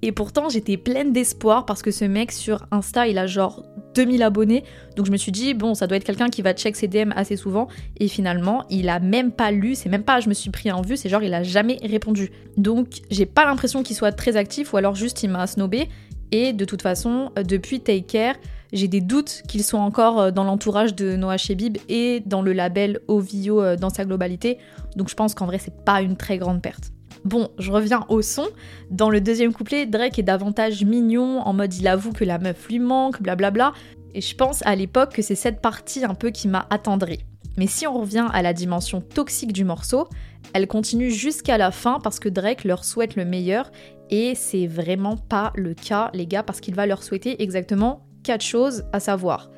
Et 0.02 0.12
pourtant, 0.12 0.50
j'étais 0.50 0.78
pleine 0.78 1.14
d'espoir 1.14 1.66
parce 1.66 1.82
que 1.82 1.92
ce 1.92 2.06
mec 2.06 2.32
sur 2.32 2.68
Insta, 2.72 3.08
il 3.08 3.18
a 3.18 3.26
genre 3.26 3.64
2000 3.96 4.24
abonnés. 4.24 4.64
Donc 4.96 5.06
je 5.06 5.12
me 5.12 5.18
suis 5.18 5.32
dit, 5.32 5.54
bon, 5.54 5.74
ça 5.74 5.88
doit 5.88 5.98
être 5.98 6.04
quelqu'un 6.04 6.30
qui 6.30 6.42
va 6.42 6.54
check 6.54 6.76
ses 6.76 6.88
DM 6.88 7.12
assez 7.16 7.38
souvent. 7.38 7.68
Et 7.98 8.08
finalement, 8.08 8.66
il 8.70 8.90
a 8.90 9.00
même 9.00 9.32
pas 9.32 9.52
lu, 9.52 9.76
c'est 9.76 9.90
même 9.90 10.04
pas 10.04 10.20
je 10.20 10.30
me 10.30 10.34
suis 10.34 10.52
pris 10.52 10.72
en 10.72 10.82
vue, 10.82 10.98
c'est 10.98 11.10
genre 11.10 11.24
il 11.24 11.34
a 11.34 11.44
jamais 11.44 11.78
répondu. 11.82 12.32
Donc 12.58 13.02
j'ai 13.10 13.26
pas 13.26 13.46
l'impression 13.46 13.84
qu'il 13.84 13.96
soit 13.96 14.12
très 14.12 14.38
actif 14.38 14.74
ou 14.74 14.78
alors 14.78 14.96
juste 14.96 15.24
il 15.24 15.30
m'a 15.30 15.48
snobé. 15.48 15.90
Et 16.32 16.54
de 16.54 16.66
toute 16.66 16.82
façon, 16.82 17.32
depuis 17.38 17.80
Take 17.80 18.02
Care, 18.04 18.36
j'ai 18.74 18.88
des 18.88 19.02
doutes 19.02 19.44
qu'il 19.48 19.64
soit 19.64 19.80
encore 19.80 20.20
euh, 20.20 20.32
dans 20.32 20.44
l'entourage 20.44 20.96
de 20.96 21.16
Noah 21.16 21.38
Shebib 21.38 21.78
et 21.88 22.22
dans 22.26 22.42
le 22.42 22.52
label 22.52 23.00
OVO 23.08 23.62
euh, 23.62 23.76
dans 23.78 23.90
sa 23.90 24.06
globalité. 24.06 24.58
Donc 24.96 25.10
je 25.10 25.16
pense 25.16 25.34
qu'en 25.34 25.46
vrai, 25.46 25.60
c'est 25.60 25.84
pas 25.86 26.02
une 26.02 26.18
très 26.18 26.38
grande 26.38 26.62
perte. 26.62 26.92
Bon, 27.26 27.50
je 27.58 27.72
reviens 27.72 28.06
au 28.08 28.22
son. 28.22 28.48
Dans 28.92 29.10
le 29.10 29.20
deuxième 29.20 29.52
couplet, 29.52 29.88
Drake 29.88 30.20
est 30.20 30.24
davantage 30.24 30.86
mignon, 30.86 31.40
en 31.40 31.54
mode 31.54 31.74
il 31.74 31.88
avoue 31.88 32.14
que 32.14 32.24
la 32.24 32.38
meuf 32.38 32.68
lui 32.68 32.78
manque, 32.78 33.20
blablabla. 33.22 33.74
Et 34.14 34.22
je 34.22 34.36
pense 34.36 34.64
à 34.66 34.76
l'époque 34.76 35.14
que 35.14 35.24
c'est 35.24 35.36
cette 35.36 35.60
partie 35.60 36.06
un 36.06 36.14
peu 36.14 36.30
qui 36.30 36.48
m'a 36.48 36.68
attendri. 36.70 37.26
Mais 37.58 37.66
si 37.66 37.88
on 37.88 38.00
revient 38.00 38.28
à 38.32 38.44
la 38.44 38.54
dimension 38.54 39.02
toxique 39.02 39.54
du 39.54 39.64
morceau, 39.64 40.08
elle 40.54 40.68
continue 40.68 41.10
jusqu'à 41.10 41.58
la 41.58 41.72
fin 41.72 42.00
parce 42.00 42.20
que 42.20 42.30
Drake 42.30 42.64
leur 42.64 42.86
souhaite 42.86 43.16
le 43.16 43.26
meilleur 43.26 43.72
et 44.12 44.36
c'est 44.36 44.68
vraiment 44.68 45.18
pas 45.18 45.52
le 45.56 45.74
cas 45.74 46.12
les 46.14 46.28
gars 46.28 46.44
parce 46.44 46.60
qu'il 46.60 46.76
va 46.76 46.86
leur 46.86 47.02
souhaiter 47.02 47.42
exactement 47.42 48.06
quatre 48.24 48.44
choses 48.44 48.84
à 48.94 49.00
savoir 49.00 49.50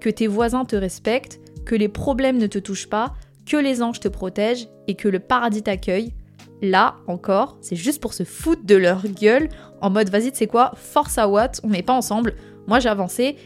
que 0.00 0.08
tes 0.08 0.26
voisins 0.26 0.64
te 0.64 0.76
respectent, 0.76 1.40
que 1.66 1.74
les 1.74 1.88
problèmes 1.88 2.38
ne 2.38 2.46
te 2.46 2.58
touchent 2.58 2.88
pas, 2.88 3.12
que 3.44 3.58
les 3.58 3.82
anges 3.82 4.00
te 4.00 4.08
protègent 4.08 4.68
et 4.86 4.94
que 4.94 5.08
le 5.08 5.18
paradis 5.18 5.62
t'accueille, 5.62 6.14
Là 6.62 6.96
encore, 7.06 7.56
c'est 7.60 7.76
juste 7.76 8.02
pour 8.02 8.12
se 8.12 8.24
foutre 8.24 8.64
de 8.64 8.76
leur 8.76 9.06
gueule 9.08 9.48
en 9.80 9.90
mode 9.90 10.10
vas-y, 10.10 10.30
c'est 10.34 10.46
quoi, 10.46 10.72
force 10.76 11.18
à 11.18 11.28
Watt, 11.28 11.60
on 11.64 11.68
n'est 11.68 11.82
pas 11.82 11.94
ensemble, 11.94 12.34
moi 12.66 12.80
j'ai 12.80 12.88
avancé. 12.88 13.36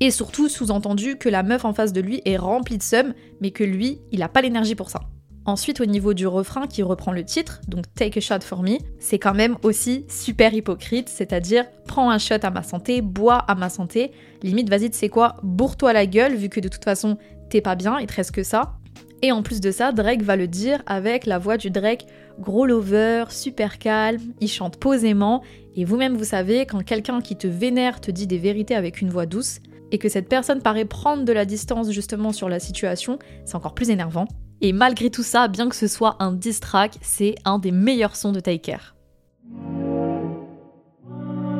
Et 0.00 0.10
surtout, 0.10 0.48
sous-entendu 0.48 1.16
que 1.16 1.28
la 1.28 1.42
meuf 1.42 1.64
en 1.64 1.74
face 1.74 1.92
de 1.92 2.00
lui 2.00 2.22
est 2.24 2.38
remplie 2.38 2.78
de 2.78 2.82
seum, 2.82 3.12
mais 3.40 3.50
que 3.50 3.64
lui, 3.64 4.00
il 4.12 4.20
n'a 4.20 4.28
pas 4.28 4.40
l'énergie 4.40 4.74
pour 4.74 4.88
ça. 4.88 5.00
Ensuite, 5.44 5.80
au 5.80 5.86
niveau 5.86 6.14
du 6.14 6.26
refrain 6.26 6.66
qui 6.66 6.82
reprend 6.82 7.12
le 7.12 7.24
titre, 7.24 7.60
donc 7.68 7.84
Take 7.94 8.18
a 8.18 8.20
shot 8.20 8.40
for 8.40 8.62
me, 8.62 8.78
c'est 8.98 9.18
quand 9.18 9.34
même 9.34 9.56
aussi 9.62 10.04
super 10.08 10.52
hypocrite, 10.54 11.08
c'est-à-dire 11.08 11.66
prends 11.86 12.10
un 12.10 12.18
shot 12.18 12.36
à 12.42 12.50
ma 12.50 12.62
santé, 12.62 13.00
bois 13.00 13.36
à 13.36 13.54
ma 13.54 13.68
santé, 13.68 14.12
limite 14.42 14.68
vas-y, 14.68 14.90
c'est 14.92 15.08
quoi, 15.08 15.36
bourre-toi 15.42 15.92
la 15.92 16.06
gueule, 16.06 16.34
vu 16.34 16.48
que 16.48 16.60
de 16.60 16.68
toute 16.68 16.84
façon 16.84 17.16
t'es 17.48 17.60
pas 17.60 17.74
bien, 17.74 17.98
il 17.98 18.06
te 18.06 18.14
reste 18.14 18.32
que 18.32 18.42
ça. 18.42 18.74
Et 19.22 19.32
en 19.32 19.42
plus 19.42 19.60
de 19.60 19.70
ça, 19.70 19.92
Drake 19.92 20.22
va 20.22 20.36
le 20.36 20.46
dire 20.46 20.82
avec 20.86 21.26
la 21.26 21.38
voix 21.38 21.56
du 21.56 21.70
Drake 21.70 22.06
gros 22.40 22.66
lover, 22.66 23.24
super 23.28 23.78
calme, 23.78 24.20
il 24.40 24.48
chante 24.48 24.78
posément, 24.78 25.42
et 25.76 25.84
vous-même 25.84 26.16
vous 26.16 26.24
savez, 26.24 26.66
quand 26.66 26.82
quelqu'un 26.82 27.20
qui 27.20 27.36
te 27.36 27.46
vénère 27.46 28.00
te 28.00 28.10
dit 28.10 28.26
des 28.26 28.38
vérités 28.38 28.74
avec 28.74 29.00
une 29.00 29.10
voix 29.10 29.26
douce, 29.26 29.60
et 29.92 29.98
que 29.98 30.08
cette 30.08 30.28
personne 30.28 30.62
paraît 30.62 30.84
prendre 30.84 31.24
de 31.24 31.32
la 31.32 31.44
distance 31.44 31.90
justement 31.90 32.32
sur 32.32 32.48
la 32.48 32.60
situation, 32.60 33.18
c'est 33.44 33.56
encore 33.56 33.74
plus 33.74 33.90
énervant. 33.90 34.26
Et 34.60 34.72
malgré 34.72 35.10
tout 35.10 35.22
ça, 35.22 35.48
bien 35.48 35.68
que 35.68 35.76
ce 35.76 35.86
soit 35.86 36.16
un 36.20 36.32
diss 36.32 36.60
c'est 37.00 37.34
un 37.44 37.58
des 37.58 37.72
meilleurs 37.72 38.16
sons 38.16 38.32
de 38.32 38.40
Take 38.40 38.60
Care. 38.60 38.94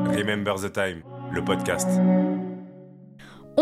Remember 0.07 0.55
the 0.57 0.73
Time, 0.73 1.03
le 1.33 1.43
podcast. 1.45 1.89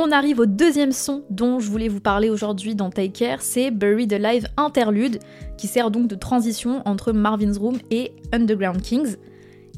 On 0.01 0.13
arrive 0.13 0.39
au 0.39 0.47
deuxième 0.47 0.93
son 0.93 1.25
dont 1.29 1.59
je 1.59 1.69
voulais 1.69 1.89
vous 1.89 1.99
parler 1.99 2.31
aujourd'hui 2.31 2.77
dans 2.77 2.89
Take 2.89 3.11
Care, 3.11 3.43
c'est 3.43 3.73
Buried 3.73 4.13
Alive 4.13 4.47
Interlude, 4.57 5.19
qui 5.57 5.67
sert 5.67 5.91
donc 5.91 6.07
de 6.07 6.15
transition 6.15 6.83
entre 6.85 7.11
Marvin's 7.11 7.59
Room 7.59 7.79
et 7.91 8.13
Underground 8.33 8.81
Kings. 8.81 9.17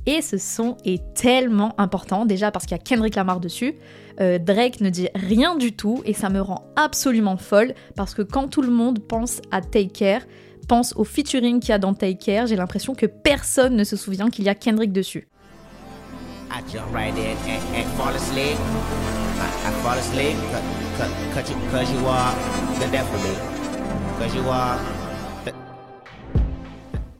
Et 0.04 0.20
ce 0.20 0.36
son 0.36 0.76
est 0.84 1.14
tellement 1.14 1.74
important, 1.80 2.26
déjà 2.26 2.50
parce 2.50 2.66
qu'il 2.66 2.76
y 2.76 2.80
a 2.80 2.82
Kendrick 2.82 3.14
Lamar 3.14 3.40
dessus. 3.40 3.76
Euh, 4.20 4.38
Drake 4.38 4.82
ne 4.82 4.90
dit 4.90 5.08
rien 5.14 5.56
du 5.56 5.72
tout 5.72 6.02
et 6.04 6.12
ça 6.12 6.28
me 6.28 6.42
rend 6.42 6.66
absolument 6.76 7.38
folle 7.38 7.72
parce 7.96 8.12
que 8.12 8.20
quand 8.20 8.48
tout 8.48 8.60
le 8.60 8.70
monde 8.70 8.98
pense 8.98 9.40
à 9.50 9.62
Take 9.62 9.88
Care, 9.88 10.26
pense 10.68 10.94
au 10.96 11.04
featuring 11.04 11.60
qu'il 11.60 11.70
y 11.70 11.72
a 11.72 11.78
dans 11.78 11.94
Take 11.94 12.18
Care, 12.18 12.46
j'ai 12.46 12.56
l'impression 12.56 12.94
que 12.94 13.06
personne 13.06 13.74
ne 13.74 13.84
se 13.84 13.96
souvient 13.96 14.28
qu'il 14.28 14.44
y 14.44 14.50
a 14.50 14.54
Kendrick 14.54 14.92
dessus. 14.92 15.29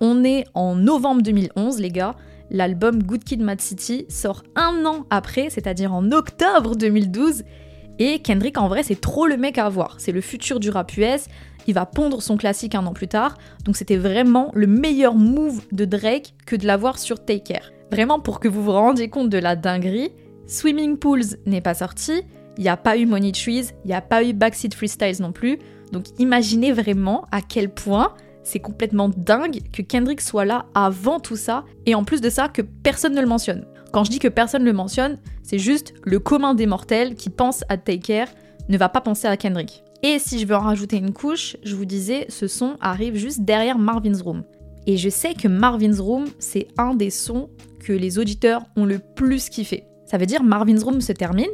On 0.00 0.24
est 0.24 0.46
en 0.54 0.74
novembre 0.74 1.22
2011, 1.22 1.78
les 1.78 1.90
gars. 1.90 2.16
L'album 2.50 3.02
Good 3.04 3.22
Kid 3.22 3.40
Mad 3.40 3.60
City 3.60 4.04
sort 4.08 4.42
un 4.56 4.84
an 4.84 5.06
après, 5.10 5.48
c'est-à-dire 5.48 5.94
en 5.94 6.10
octobre 6.10 6.74
2012. 6.74 7.44
Et 8.00 8.18
Kendrick, 8.18 8.58
en 8.58 8.66
vrai, 8.66 8.82
c'est 8.82 9.00
trop 9.00 9.28
le 9.28 9.36
mec 9.36 9.58
à 9.58 9.66
avoir. 9.66 9.94
C'est 9.98 10.12
le 10.12 10.20
futur 10.20 10.58
du 10.58 10.70
rap 10.70 10.96
US. 10.96 11.26
Il 11.68 11.74
va 11.74 11.86
pondre 11.86 12.20
son 12.20 12.36
classique 12.36 12.74
un 12.74 12.84
an 12.84 12.94
plus 12.94 13.08
tard. 13.08 13.38
Donc 13.64 13.76
c'était 13.76 13.96
vraiment 13.96 14.50
le 14.54 14.66
meilleur 14.66 15.14
move 15.14 15.60
de 15.70 15.84
Drake 15.84 16.34
que 16.46 16.56
de 16.56 16.66
l'avoir 16.66 16.98
sur 16.98 17.24
Take 17.24 17.44
Care. 17.44 17.70
Vraiment 17.90 18.20
pour 18.20 18.40
que 18.40 18.48
vous 18.48 18.62
vous 18.62 18.72
rendiez 18.72 19.08
compte 19.08 19.30
de 19.30 19.38
la 19.38 19.56
dinguerie, 19.56 20.12
Swimming 20.46 20.96
Pools 20.96 21.36
n'est 21.46 21.60
pas 21.60 21.74
sorti, 21.74 22.22
il 22.56 22.62
n'y 22.62 22.68
a 22.68 22.76
pas 22.76 22.96
eu 22.96 23.06
Money 23.06 23.32
Trees, 23.32 23.70
il 23.84 23.88
n'y 23.88 23.94
a 23.94 24.00
pas 24.00 24.22
eu 24.24 24.32
Backseat 24.32 24.74
Freestyles 24.74 25.20
non 25.20 25.32
plus. 25.32 25.58
Donc 25.92 26.04
imaginez 26.18 26.72
vraiment 26.72 27.26
à 27.32 27.40
quel 27.40 27.68
point 27.68 28.14
c'est 28.42 28.60
complètement 28.60 29.08
dingue 29.08 29.60
que 29.72 29.82
Kendrick 29.82 30.20
soit 30.20 30.44
là 30.44 30.66
avant 30.74 31.20
tout 31.20 31.36
ça, 31.36 31.64
et 31.86 31.94
en 31.94 32.04
plus 32.04 32.20
de 32.20 32.30
ça, 32.30 32.48
que 32.48 32.62
personne 32.62 33.14
ne 33.14 33.20
le 33.20 33.26
mentionne. 33.26 33.66
Quand 33.92 34.04
je 34.04 34.10
dis 34.10 34.18
que 34.18 34.28
personne 34.28 34.62
ne 34.62 34.66
le 34.66 34.72
mentionne, 34.72 35.18
c'est 35.42 35.58
juste 35.58 35.94
le 36.04 36.20
commun 36.20 36.54
des 36.54 36.66
mortels 36.66 37.16
qui 37.16 37.28
pense 37.28 37.64
à 37.68 37.76
Take 37.76 37.98
Care 37.98 38.28
ne 38.68 38.78
va 38.78 38.88
pas 38.88 39.00
penser 39.00 39.26
à 39.26 39.36
Kendrick. 39.36 39.82
Et 40.02 40.18
si 40.18 40.38
je 40.38 40.46
veux 40.46 40.54
en 40.54 40.60
rajouter 40.60 40.96
une 40.96 41.12
couche, 41.12 41.56
je 41.62 41.74
vous 41.74 41.84
disais, 41.84 42.26
ce 42.28 42.46
son 42.46 42.76
arrive 42.80 43.16
juste 43.16 43.40
derrière 43.40 43.78
Marvin's 43.78 44.22
Room. 44.22 44.44
Et 44.90 44.96
je 44.96 45.08
sais 45.08 45.34
que 45.34 45.46
Marvin's 45.46 46.00
Room, 46.00 46.24
c'est 46.40 46.66
un 46.76 46.94
des 46.94 47.10
sons 47.10 47.48
que 47.78 47.92
les 47.92 48.18
auditeurs 48.18 48.64
ont 48.74 48.84
le 48.84 48.98
plus 48.98 49.48
kiffé. 49.48 49.84
Ça 50.04 50.18
veut 50.18 50.26
dire 50.26 50.42
Marvin's 50.42 50.82
Room 50.82 51.00
se 51.00 51.12
termine, 51.12 51.46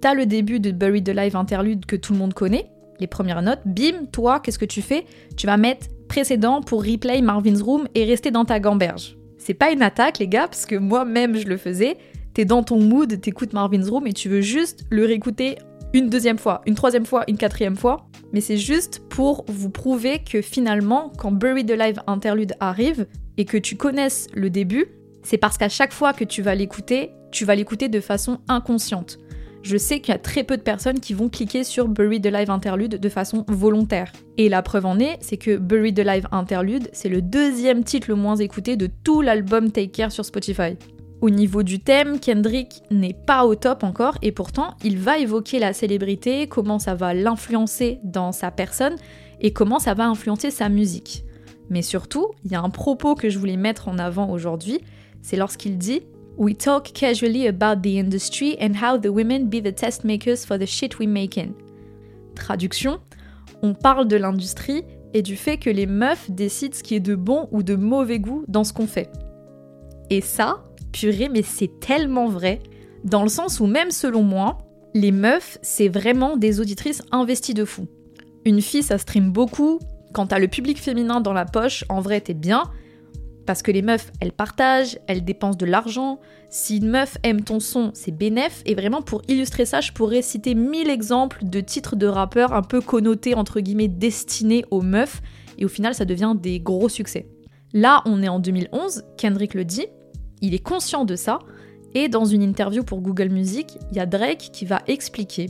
t'as 0.00 0.14
le 0.14 0.26
début 0.26 0.60
de 0.60 0.70
Buried 0.70 1.04
the 1.04 1.12
Live 1.12 1.34
interlude 1.34 1.86
que 1.86 1.96
tout 1.96 2.12
le 2.12 2.20
monde 2.20 2.34
connaît, 2.34 2.70
les 3.00 3.08
premières 3.08 3.42
notes, 3.42 3.62
bim, 3.66 4.06
toi, 4.12 4.38
qu'est-ce 4.38 4.60
que 4.60 4.64
tu 4.64 4.80
fais? 4.80 5.06
Tu 5.36 5.48
vas 5.48 5.56
mettre 5.56 5.88
précédent 6.06 6.60
pour 6.60 6.84
replay 6.84 7.20
Marvin's 7.20 7.62
Room 7.62 7.88
et 7.96 8.04
rester 8.04 8.30
dans 8.30 8.44
ta 8.44 8.60
gamberge. 8.60 9.18
C'est 9.38 9.54
pas 9.54 9.72
une 9.72 9.82
attaque, 9.82 10.20
les 10.20 10.28
gars, 10.28 10.46
parce 10.46 10.64
que 10.64 10.76
moi-même 10.76 11.34
je 11.34 11.48
le 11.48 11.56
faisais. 11.56 11.96
T'es 12.32 12.44
dans 12.44 12.62
ton 12.62 12.78
mood, 12.78 13.20
t'écoutes 13.20 13.54
Marvin's 13.54 13.90
Room 13.90 14.06
et 14.06 14.12
tu 14.12 14.28
veux 14.28 14.40
juste 14.40 14.84
le 14.88 15.04
réécouter 15.04 15.58
une 15.94 16.10
deuxième 16.10 16.38
fois, 16.38 16.60
une 16.66 16.74
troisième 16.74 17.06
fois, 17.06 17.24
une 17.28 17.36
quatrième 17.36 17.76
fois, 17.76 18.08
mais 18.32 18.40
c'est 18.40 18.58
juste 18.58 19.02
pour 19.08 19.44
vous 19.48 19.70
prouver 19.70 20.18
que 20.18 20.42
finalement, 20.42 21.12
quand 21.16 21.32
Buried 21.32 21.70
Alive 21.70 22.00
Interlude 22.06 22.54
arrive 22.60 23.06
et 23.36 23.44
que 23.44 23.56
tu 23.56 23.76
connaisses 23.76 24.26
le 24.34 24.50
début, 24.50 24.86
c'est 25.22 25.38
parce 25.38 25.56
qu'à 25.56 25.68
chaque 25.68 25.92
fois 25.92 26.12
que 26.12 26.24
tu 26.24 26.42
vas 26.42 26.54
l'écouter, 26.54 27.12
tu 27.32 27.44
vas 27.44 27.54
l'écouter 27.54 27.88
de 27.88 28.00
façon 28.00 28.38
inconsciente. 28.48 29.18
Je 29.62 29.76
sais 29.76 30.00
qu'il 30.00 30.12
y 30.12 30.14
a 30.14 30.18
très 30.20 30.44
peu 30.44 30.56
de 30.56 30.62
personnes 30.62 31.00
qui 31.00 31.14
vont 31.14 31.28
cliquer 31.28 31.64
sur 31.64 31.88
Buried 31.88 32.26
Alive 32.26 32.50
Interlude 32.50 33.00
de 33.00 33.08
façon 33.08 33.44
volontaire. 33.48 34.12
Et 34.36 34.48
la 34.48 34.62
preuve 34.62 34.86
en 34.86 34.98
est, 34.98 35.18
c'est 35.20 35.36
que 35.36 35.56
Buried 35.56 35.98
Alive 35.98 36.28
Interlude, 36.32 36.88
c'est 36.92 37.08
le 37.08 37.22
deuxième 37.22 37.82
titre 37.82 38.08
le 38.08 38.14
moins 38.14 38.36
écouté 38.36 38.76
de 38.76 38.88
tout 39.04 39.20
l'album 39.20 39.72
Take 39.72 39.90
Care 39.90 40.12
sur 40.12 40.24
Spotify. 40.24 40.76
Au 41.20 41.30
niveau 41.30 41.64
du 41.64 41.80
thème, 41.80 42.20
Kendrick 42.20 42.82
n'est 42.92 43.12
pas 43.12 43.44
au 43.44 43.56
top 43.56 43.82
encore 43.82 44.16
et 44.22 44.30
pourtant 44.30 44.74
il 44.84 44.98
va 44.98 45.18
évoquer 45.18 45.58
la 45.58 45.72
célébrité, 45.72 46.46
comment 46.46 46.78
ça 46.78 46.94
va 46.94 47.12
l'influencer 47.12 47.98
dans 48.04 48.30
sa 48.30 48.52
personne 48.52 48.94
et 49.40 49.52
comment 49.52 49.80
ça 49.80 49.94
va 49.94 50.06
influencer 50.06 50.52
sa 50.52 50.68
musique. 50.68 51.24
Mais 51.70 51.82
surtout, 51.82 52.28
il 52.44 52.52
y 52.52 52.54
a 52.54 52.62
un 52.62 52.70
propos 52.70 53.16
que 53.16 53.30
je 53.30 53.38
voulais 53.38 53.56
mettre 53.56 53.88
en 53.88 53.98
avant 53.98 54.30
aujourd'hui, 54.30 54.80
c'est 55.20 55.36
lorsqu'il 55.36 55.76
dit 55.76 56.02
We 56.36 56.56
talk 56.56 56.92
casually 56.92 57.48
about 57.48 57.82
the 57.82 57.98
industry 57.98 58.56
and 58.60 58.74
how 58.80 58.96
the 58.96 59.08
women 59.08 59.48
be 59.48 59.60
the 59.60 59.74
test 59.74 60.04
makers 60.04 60.46
for 60.46 60.56
the 60.56 60.66
shit 60.66 61.00
we 61.00 61.08
making. 61.08 61.52
Traduction 62.36 63.00
On 63.62 63.74
parle 63.74 64.06
de 64.06 64.16
l'industrie 64.16 64.84
et 65.14 65.22
du 65.22 65.34
fait 65.34 65.56
que 65.56 65.68
les 65.68 65.86
meufs 65.86 66.30
décident 66.30 66.76
ce 66.76 66.84
qui 66.84 66.94
est 66.94 67.00
de 67.00 67.16
bon 67.16 67.48
ou 67.50 67.64
de 67.64 67.74
mauvais 67.74 68.20
goût 68.20 68.44
dans 68.46 68.62
ce 68.62 68.72
qu'on 68.72 68.86
fait. 68.86 69.10
Et 70.10 70.20
ça, 70.20 70.62
purée, 70.92 71.28
mais 71.28 71.42
c'est 71.42 71.80
tellement 71.80 72.28
vrai, 72.28 72.60
dans 73.04 73.22
le 73.22 73.28
sens 73.28 73.60
où 73.60 73.66
même 73.66 73.90
selon 73.90 74.22
moi, 74.22 74.58
les 74.94 75.12
meufs, 75.12 75.58
c'est 75.62 75.88
vraiment 75.88 76.36
des 76.36 76.60
auditrices 76.60 77.02
investies 77.12 77.54
de 77.54 77.64
fou. 77.64 77.86
Une 78.44 78.60
fille, 78.60 78.82
ça 78.82 78.98
stream 78.98 79.30
beaucoup. 79.30 79.78
Quand 80.12 80.28
t'as 80.28 80.38
le 80.38 80.48
public 80.48 80.78
féminin 80.78 81.20
dans 81.20 81.32
la 81.32 81.44
poche, 81.44 81.84
en 81.88 82.00
vrai, 82.00 82.20
t'es 82.20 82.34
bien. 82.34 82.64
Parce 83.46 83.62
que 83.62 83.70
les 83.70 83.82
meufs, 83.82 84.10
elles 84.20 84.32
partagent, 84.32 84.98
elles 85.06 85.24
dépensent 85.24 85.56
de 85.56 85.66
l'argent. 85.66 86.18
Si 86.50 86.78
une 86.78 86.88
meuf 86.88 87.16
aime 87.22 87.44
ton 87.44 87.60
son, 87.60 87.90
c'est 87.94 88.10
bénéf. 88.10 88.62
Et 88.66 88.74
vraiment, 88.74 89.02
pour 89.02 89.22
illustrer 89.28 89.64
ça, 89.64 89.80
je 89.80 89.92
pourrais 89.92 90.22
citer 90.22 90.54
mille 90.54 90.90
exemples 90.90 91.44
de 91.44 91.60
titres 91.60 91.96
de 91.96 92.06
rappeurs 92.06 92.52
un 92.52 92.62
peu 92.62 92.80
connotés, 92.80 93.34
entre 93.34 93.60
guillemets, 93.60 93.88
destinés 93.88 94.64
aux 94.70 94.82
meufs. 94.82 95.20
Et 95.58 95.64
au 95.64 95.68
final, 95.68 95.94
ça 95.94 96.04
devient 96.04 96.34
des 96.38 96.60
gros 96.60 96.88
succès. 96.88 97.26
Là, 97.72 98.02
on 98.06 98.22
est 98.22 98.28
en 98.28 98.38
2011, 98.38 99.04
Kendrick 99.18 99.54
le 99.54 99.64
dit, 99.64 99.86
il 100.42 100.54
est 100.54 100.62
conscient 100.62 101.04
de 101.04 101.16
ça, 101.16 101.40
et 101.94 102.08
dans 102.08 102.24
une 102.24 102.42
interview 102.42 102.84
pour 102.84 103.00
Google 103.00 103.30
Music, 103.30 103.78
il 103.90 103.96
y 103.96 104.00
a 104.00 104.06
Drake 104.06 104.50
qui 104.52 104.64
va 104.64 104.82
expliquer 104.86 105.46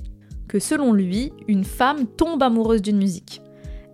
que 0.46 0.58
selon 0.58 0.92
lui, 0.92 1.32
une 1.46 1.64
femme 1.64 2.06
tombe 2.06 2.42
amoureuse 2.42 2.82
d'une 2.82 2.96
musique. 2.96 3.42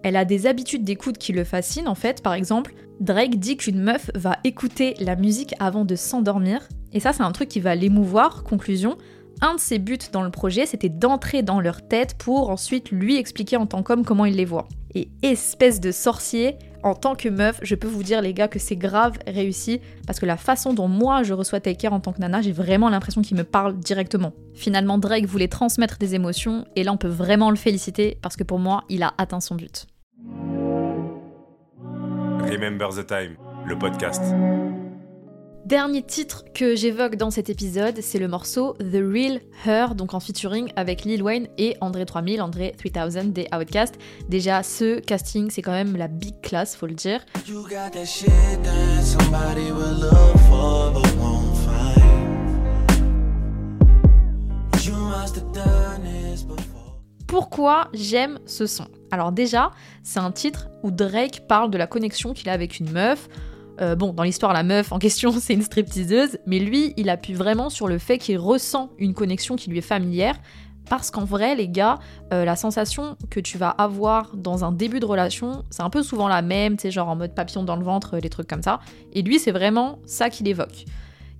Elle 0.03 0.17
a 0.17 0.25
des 0.25 0.47
habitudes 0.47 0.85
d'écoute 0.85 1.19
qui 1.19 1.33
le 1.33 1.45
fascinent 1.45 1.89
en 1.89 1.95
fait, 1.95 2.23
par 2.23 2.35
exemple, 2.35 2.75
Drake 3.01 3.39
dit 3.39 3.57
qu'une 3.57 3.81
meuf 3.81 4.11
va 4.15 4.39
écouter 4.45 4.95
la 5.01 5.17
musique 5.17 5.55
avant 5.59 5.85
de 5.85 5.97
s'endormir, 5.97 6.69
et 6.93 7.01
ça 7.01 7.13
c'est 7.13 7.23
un 7.23 7.33
truc 7.33 7.49
qui 7.49 7.61
va 7.61 7.75
l'émouvoir, 7.75 8.45
conclusion. 8.45 8.97
Un 9.41 9.55
de 9.55 9.61
ses 9.61 9.81
buts 9.81 9.99
dans 10.13 10.23
le 10.23 10.31
projet, 10.31 10.65
c'était 10.65 10.89
d'entrer 10.89 11.43
dans 11.43 11.61
leur 11.61 11.87
tête 11.87 12.15
pour 12.19 12.51
ensuite 12.51 12.91
lui 12.93 13.17
expliquer 13.17 13.57
en 13.57 13.67
tant 13.67 13.83
qu'homme 13.83 14.05
comment 14.05 14.27
il 14.27 14.37
les 14.37 14.45
voit. 14.45 14.69
Et 14.95 15.09
espèce 15.23 15.81
de 15.81 15.91
sorcier, 15.91 16.57
en 16.85 16.95
tant 16.95 17.17
que 17.17 17.29
meuf, 17.31 17.59
je 17.63 17.75
peux 17.75 17.89
vous 17.89 18.03
dire 18.03 18.21
les 18.21 18.35
gars 18.35 18.47
que 18.47 18.59
c'est 18.59 18.77
grave 18.77 19.19
réussi 19.27 19.81
parce 20.07 20.21
que 20.21 20.27
la 20.27 20.37
façon 20.37 20.75
dont 20.75 20.87
moi 20.87 21.23
je 21.23 21.33
reçois 21.33 21.59
Take 21.59 21.77
Care 21.77 21.95
en 21.95 22.01
tant 22.01 22.13
que 22.13 22.21
nana, 22.21 22.43
j'ai 22.43 22.53
vraiment 22.53 22.91
l'impression 22.91 23.23
qu'il 23.23 23.37
me 23.39 23.43
parle 23.43 23.79
directement. 23.79 24.35
Finalement, 24.53 24.99
Drake 24.99 25.25
voulait 25.25 25.49
transmettre 25.49 25.97
des 25.99 26.15
émotions 26.15 26.67
et 26.77 26.85
là 26.85 26.93
on 26.93 26.99
peut 26.99 27.09
vraiment 27.09 27.51
le 27.51 27.57
féliciter 27.57 28.19
parce 28.21 28.37
que 28.37 28.45
pour 28.45 28.59
moi, 28.59 28.85
il 28.91 29.03
a 29.03 29.15
atteint 29.17 29.41
son 29.41 29.55
but. 29.55 29.87
Dernier 35.65 36.03
titre 36.03 36.45
que 36.53 36.77
j'évoque 36.77 37.17
dans 37.17 37.31
cet 37.31 37.49
épisode, 37.49 37.99
c'est 38.03 38.19
le 38.19 38.29
morceau 38.29 38.75
The 38.75 39.01
Real 39.01 39.41
Her, 39.65 39.95
donc 39.95 40.13
en 40.13 40.21
featuring 40.21 40.71
avec 40.77 41.05
Lil 41.05 41.23
Wayne 41.23 41.49
et 41.57 41.75
André 41.81 42.05
3000, 42.05 42.43
André 42.43 42.75
3000 42.77 43.33
des 43.33 43.47
Outcast. 43.51 43.95
Déjà, 44.29 44.63
ce 44.63 45.01
casting, 45.01 45.49
c'est 45.49 45.63
quand 45.63 45.73
même 45.73 45.97
la 45.97 46.09
big 46.09 46.39
class, 46.43 46.77
faut 46.77 46.87
le 46.87 46.93
dire. 46.93 47.25
Pourquoi 57.27 57.89
j'aime 57.95 58.39
ce 58.45 58.67
son? 58.67 58.87
Alors 59.11 59.33
déjà, 59.33 59.71
c'est 60.03 60.21
un 60.21 60.31
titre 60.31 60.69
où 60.83 60.91
Drake 60.91 61.49
parle 61.49 61.71
de 61.71 61.79
la 61.79 61.87
connexion 61.87 62.35
qu'il 62.35 62.51
a 62.51 62.53
avec 62.53 62.79
une 62.81 62.91
meuf, 62.91 63.29
euh, 63.81 63.97
bon, 63.97 64.13
dans 64.13 64.23
l'histoire, 64.23 64.53
la 64.53 64.63
meuf 64.63 64.93
en 64.93 64.99
question, 64.99 65.33
c'est 65.41 65.55
une 65.55 65.63
stripteaseuse, 65.63 66.39
mais 66.47 66.59
lui, 66.59 66.95
il 66.97 67.09
appuie 67.09 67.35
vraiment 67.35 67.71
sur 67.71 67.89
le 67.89 67.99
fait 67.99 68.19
qu'il 68.19 68.39
ressent 68.39 68.91
une 68.99 69.15
connexion 69.15 69.57
qui 69.57 69.71
lui 69.71 69.79
est 69.79 69.83
familière. 69.83 70.37
Parce 70.91 71.11
qu'en 71.11 71.25
vrai, 71.25 71.55
les 71.55 71.69
gars, 71.69 71.99
euh, 72.33 72.45
la 72.45 72.57
sensation 72.57 73.17
que 73.31 73.41
tu 73.41 73.57
vas 73.57 73.71
avoir 73.71 74.37
dans 74.37 74.65
un 74.65 74.73
début 74.73 75.01
de 75.01 75.07
relation, 75.07 75.65
c'est 75.71 75.83
un 75.83 75.89
peu 75.89 76.03
souvent 76.03 76.29
la 76.29 76.43
même, 76.43 76.77
tu 76.77 76.83
sais, 76.83 76.91
genre 76.91 77.09
en 77.09 77.17
mode 77.17 77.35
papillon 77.35 77.63
dans 77.63 77.77
le 77.77 77.85
ventre, 77.85 78.19
des 78.19 78.29
trucs 78.29 78.49
comme 78.49 78.63
ça. 78.63 78.81
Et 79.15 79.23
lui, 79.23 79.39
c'est 79.39 79.51
vraiment 79.51 79.99
ça 80.05 80.29
qu'il 80.29 80.47
évoque. 80.47 80.85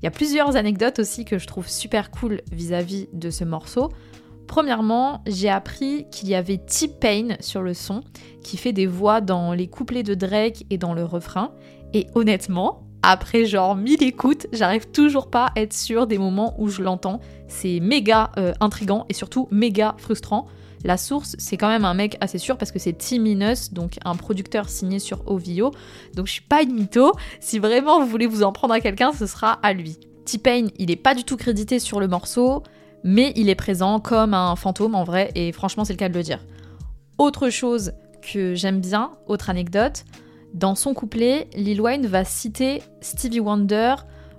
Il 0.01 0.05
y 0.05 0.09
a 0.09 0.11
plusieurs 0.11 0.57
anecdotes 0.57 0.99
aussi 0.99 1.27
que 1.27 1.39
je 1.39 1.47
trouve 1.47 1.69
super 1.69 2.11
cool 2.11 2.41
vis-à-vis 2.53 3.09
de 3.13 3.29
ce 3.29 3.45
morceau. 3.45 3.91
Premièrement, 4.47 5.23
j'ai 5.27 5.49
appris 5.49 6.07
qu'il 6.11 6.29
y 6.29 6.35
avait 6.35 6.59
T-Pain 6.59 7.37
sur 7.41 7.63
le 7.63 7.75
son, 7.75 8.03
qui 8.43 8.57
fait 8.57 8.73
des 8.73 8.87
voix 8.87 9.21
dans 9.21 9.53
les 9.53 9.67
couplets 9.67 10.03
de 10.03 10.15
Drake 10.15 10.65
et 10.71 10.79
dans 10.79 10.95
le 10.95 11.05
refrain. 11.05 11.53
Et 11.95 12.09
honnêtement, 12.15 12.83
après 13.03 13.47
genre 13.47 13.77
mille 13.77 14.03
écoutes, 14.03 14.49
j'arrive 14.53 14.91
toujours 14.91 15.31
pas 15.31 15.53
à 15.55 15.61
être 15.61 15.73
sûre 15.73 16.07
des 16.07 16.19
moments 16.19 16.55
où 16.59 16.69
je 16.69 16.83
l'entends. 16.83 17.21
C'est 17.49 17.79
méga 17.81 18.33
euh, 18.37 18.53
intrigant 18.61 19.07
et 19.09 19.15
surtout 19.15 19.49
méga 19.51 19.95
frustrant. 19.99 20.47
La 20.83 20.99
source, 20.99 21.37
c'est 21.39 21.57
quand 21.57 21.69
même 21.69 21.85
un 21.85 21.95
mec 21.95 22.19
assez 22.21 22.39
sûr 22.39 22.59
parce 22.59 22.73
que 22.73 22.79
c'est 22.79 22.93
Tim 22.93 23.21
Minus, 23.21 23.73
donc 23.73 23.99
un 24.05 24.17
producteur 24.17 24.69
signé 24.69 24.99
sur 24.99 25.23
OVO. 25.27 25.71
Donc 26.15 26.27
je 26.27 26.33
suis 26.33 26.43
pas 26.43 26.63
une 26.63 26.75
mytho. 26.75 27.13
Si 27.41 27.59
vraiment 27.59 28.01
vous 28.01 28.07
voulez 28.07 28.27
vous 28.27 28.43
en 28.43 28.53
prendre 28.53 28.75
à 28.75 28.81
quelqu'un, 28.81 29.13
ce 29.13 29.27
sera 29.27 29.53
à 29.53 29.73
lui. 29.73 29.97
T-Pain, 30.27 30.67
il 30.77 30.91
est 30.91 30.97
pas 30.97 31.15
du 31.15 31.25
tout 31.25 31.37
crédité 31.37 31.79
sur 31.79 32.01
le 32.01 32.09
morceau, 32.09 32.63
mais 33.03 33.33
il 33.37 33.49
est 33.49 33.55
présent 33.55 34.01
comme 34.01 34.35
un 34.35 34.57
fantôme 34.57 34.95
en 34.95 35.05
vrai, 35.05 35.31
et 35.35 35.53
franchement, 35.53 35.85
c'est 35.85 35.93
le 35.93 35.99
cas 35.99 36.09
de 36.09 36.15
le 36.15 36.23
dire. 36.23 36.41
Autre 37.19 37.51
chose 37.51 37.93
que 38.23 38.55
j'aime 38.55 38.81
bien, 38.81 39.13
autre 39.27 39.51
anecdote, 39.51 40.05
dans 40.55 40.77
son 40.77 40.95
couplet, 40.95 41.49
Lil 41.57 41.81
Wayne 41.81 42.07
va 42.07 42.25
citer 42.25 42.81
Stevie 43.01 43.41
Wonder. 43.41 43.97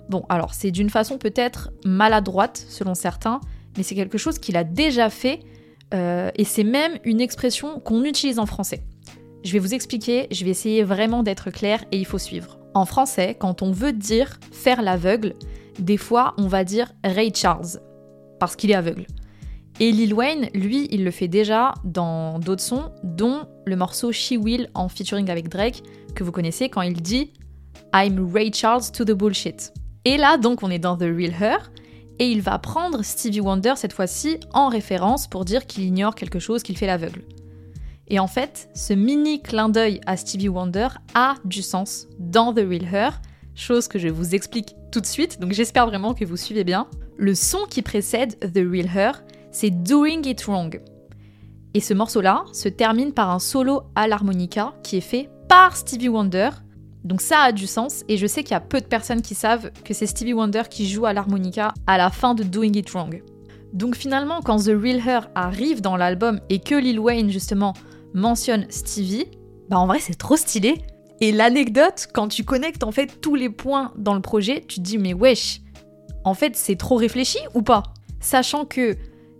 Bon, 0.08 0.24
alors 0.30 0.54
c'est 0.54 0.70
d'une 0.70 0.88
façon 0.88 1.18
peut-être 1.18 1.70
maladroite 1.84 2.64
selon 2.70 2.94
certains, 2.94 3.38
mais 3.76 3.82
c'est 3.82 3.94
quelque 3.94 4.16
chose 4.16 4.38
qu'il 4.38 4.56
a 4.56 4.64
déjà 4.64 5.10
fait 5.10 5.40
euh, 5.92 6.30
et 6.34 6.44
c'est 6.44 6.64
même 6.64 6.98
une 7.04 7.20
expression 7.20 7.80
qu'on 7.80 8.02
utilise 8.02 8.38
en 8.38 8.46
français. 8.46 8.82
Je 9.44 9.52
vais 9.52 9.58
vous 9.58 9.74
expliquer, 9.74 10.26
je 10.30 10.42
vais 10.42 10.50
essayer 10.50 10.82
vraiment 10.82 11.22
d'être 11.22 11.50
clair 11.50 11.84
et 11.92 11.98
il 11.98 12.06
faut 12.06 12.18
suivre. 12.18 12.58
En 12.72 12.86
français, 12.86 13.36
quand 13.38 13.60
on 13.60 13.70
veut 13.70 13.92
dire 13.92 14.40
faire 14.52 14.80
l'aveugle, 14.80 15.34
des 15.78 15.98
fois 15.98 16.34
on 16.38 16.48
va 16.48 16.64
dire 16.64 16.92
Ray 17.04 17.30
Charles 17.34 17.78
parce 18.40 18.56
qu'il 18.56 18.70
est 18.70 18.74
aveugle. 18.74 19.06
Et 19.80 19.92
Lil 19.92 20.14
Wayne, 20.14 20.48
lui, 20.54 20.88
il 20.90 21.04
le 21.04 21.10
fait 21.10 21.28
déjà 21.28 21.74
dans 21.84 22.38
d'autres 22.38 22.62
sons, 22.62 22.90
dont 23.04 23.42
le 23.66 23.76
morceau 23.76 24.10
She 24.10 24.32
Will 24.32 24.70
en 24.72 24.88
featuring 24.88 25.28
avec 25.28 25.50
Drake, 25.50 25.82
que 26.16 26.24
vous 26.24 26.32
connaissez 26.32 26.68
quand 26.68 26.82
il 26.82 27.00
dit 27.00 27.32
I'm 27.94 28.28
Ray 28.32 28.52
Charles 28.52 28.90
to 28.92 29.04
the 29.04 29.12
bullshit. 29.12 29.72
Et 30.04 30.16
là, 30.16 30.36
donc, 30.36 30.64
on 30.64 30.70
est 30.70 30.80
dans 30.80 30.96
The 30.96 31.02
Real 31.02 31.34
Her, 31.40 31.70
et 32.18 32.30
il 32.30 32.40
va 32.40 32.58
prendre 32.58 33.04
Stevie 33.04 33.40
Wonder 33.40 33.74
cette 33.76 33.92
fois-ci 33.92 34.40
en 34.52 34.68
référence 34.68 35.28
pour 35.28 35.44
dire 35.44 35.66
qu'il 35.66 35.84
ignore 35.84 36.14
quelque 36.14 36.38
chose, 36.38 36.62
qu'il 36.62 36.76
fait 36.76 36.86
l'aveugle. 36.86 37.22
Et 38.08 38.18
en 38.18 38.26
fait, 38.26 38.68
ce 38.74 38.92
mini 38.92 39.42
clin 39.42 39.68
d'œil 39.68 40.00
à 40.06 40.16
Stevie 40.16 40.48
Wonder 40.48 40.88
a 41.14 41.34
du 41.44 41.62
sens 41.62 42.06
dans 42.18 42.52
The 42.52 42.64
Real 42.68 42.84
Her, 42.92 43.20
chose 43.54 43.88
que 43.88 43.98
je 43.98 44.08
vous 44.08 44.34
explique 44.34 44.74
tout 44.92 45.00
de 45.00 45.06
suite, 45.06 45.40
donc 45.40 45.52
j'espère 45.52 45.86
vraiment 45.86 46.14
que 46.14 46.24
vous 46.24 46.36
suivez 46.36 46.64
bien. 46.64 46.88
Le 47.16 47.34
son 47.34 47.66
qui 47.68 47.82
précède 47.82 48.38
The 48.38 48.64
Real 48.70 48.88
Her, 48.94 49.12
c'est 49.50 49.70
Doing 49.70 50.22
It 50.24 50.44
Wrong. 50.44 50.80
Et 51.74 51.80
ce 51.80 51.94
morceau-là 51.94 52.44
se 52.52 52.68
termine 52.68 53.12
par 53.12 53.30
un 53.30 53.38
solo 53.38 53.82
à 53.94 54.08
l'harmonica 54.08 54.74
qui 54.82 54.96
est 54.96 55.02
fait 55.02 55.28
par 55.48 55.76
Stevie 55.76 56.08
Wonder. 56.08 56.50
Donc 57.04 57.20
ça 57.20 57.40
a 57.40 57.52
du 57.52 57.66
sens 57.66 58.02
et 58.08 58.16
je 58.16 58.26
sais 58.26 58.42
qu'il 58.42 58.52
y 58.52 58.54
a 58.54 58.60
peu 58.60 58.80
de 58.80 58.86
personnes 58.86 59.22
qui 59.22 59.34
savent 59.34 59.70
que 59.84 59.94
c'est 59.94 60.06
Stevie 60.06 60.32
Wonder 60.32 60.62
qui 60.68 60.88
joue 60.88 61.06
à 61.06 61.12
l'harmonica 61.12 61.72
à 61.86 61.98
la 61.98 62.10
fin 62.10 62.34
de 62.34 62.42
Doing 62.42 62.72
It 62.74 62.90
Wrong. 62.90 63.22
Donc 63.72 63.94
finalement 63.94 64.40
quand 64.42 64.64
The 64.64 64.72
Real 64.76 65.00
Her 65.06 65.28
arrive 65.34 65.80
dans 65.80 65.96
l'album 65.96 66.40
et 66.50 66.58
que 66.58 66.74
Lil 66.74 66.98
Wayne 66.98 67.30
justement 67.30 67.74
mentionne 68.12 68.66
Stevie, 68.70 69.26
bah 69.68 69.78
en 69.78 69.86
vrai 69.86 70.00
c'est 70.00 70.18
trop 70.18 70.36
stylé. 70.36 70.82
Et 71.20 71.32
l'anecdote, 71.32 72.08
quand 72.12 72.28
tu 72.28 72.44
connectes 72.44 72.82
en 72.82 72.92
fait 72.92 73.20
tous 73.20 73.36
les 73.36 73.50
points 73.50 73.92
dans 73.96 74.14
le 74.14 74.20
projet, 74.20 74.64
tu 74.66 74.76
te 74.76 74.84
dis 74.84 74.98
mais 74.98 75.14
wesh, 75.14 75.60
en 76.24 76.34
fait 76.34 76.56
c'est 76.56 76.76
trop 76.76 76.96
réfléchi 76.96 77.38
ou 77.54 77.62
pas? 77.62 77.84
Sachant 78.20 78.64
que 78.64 78.96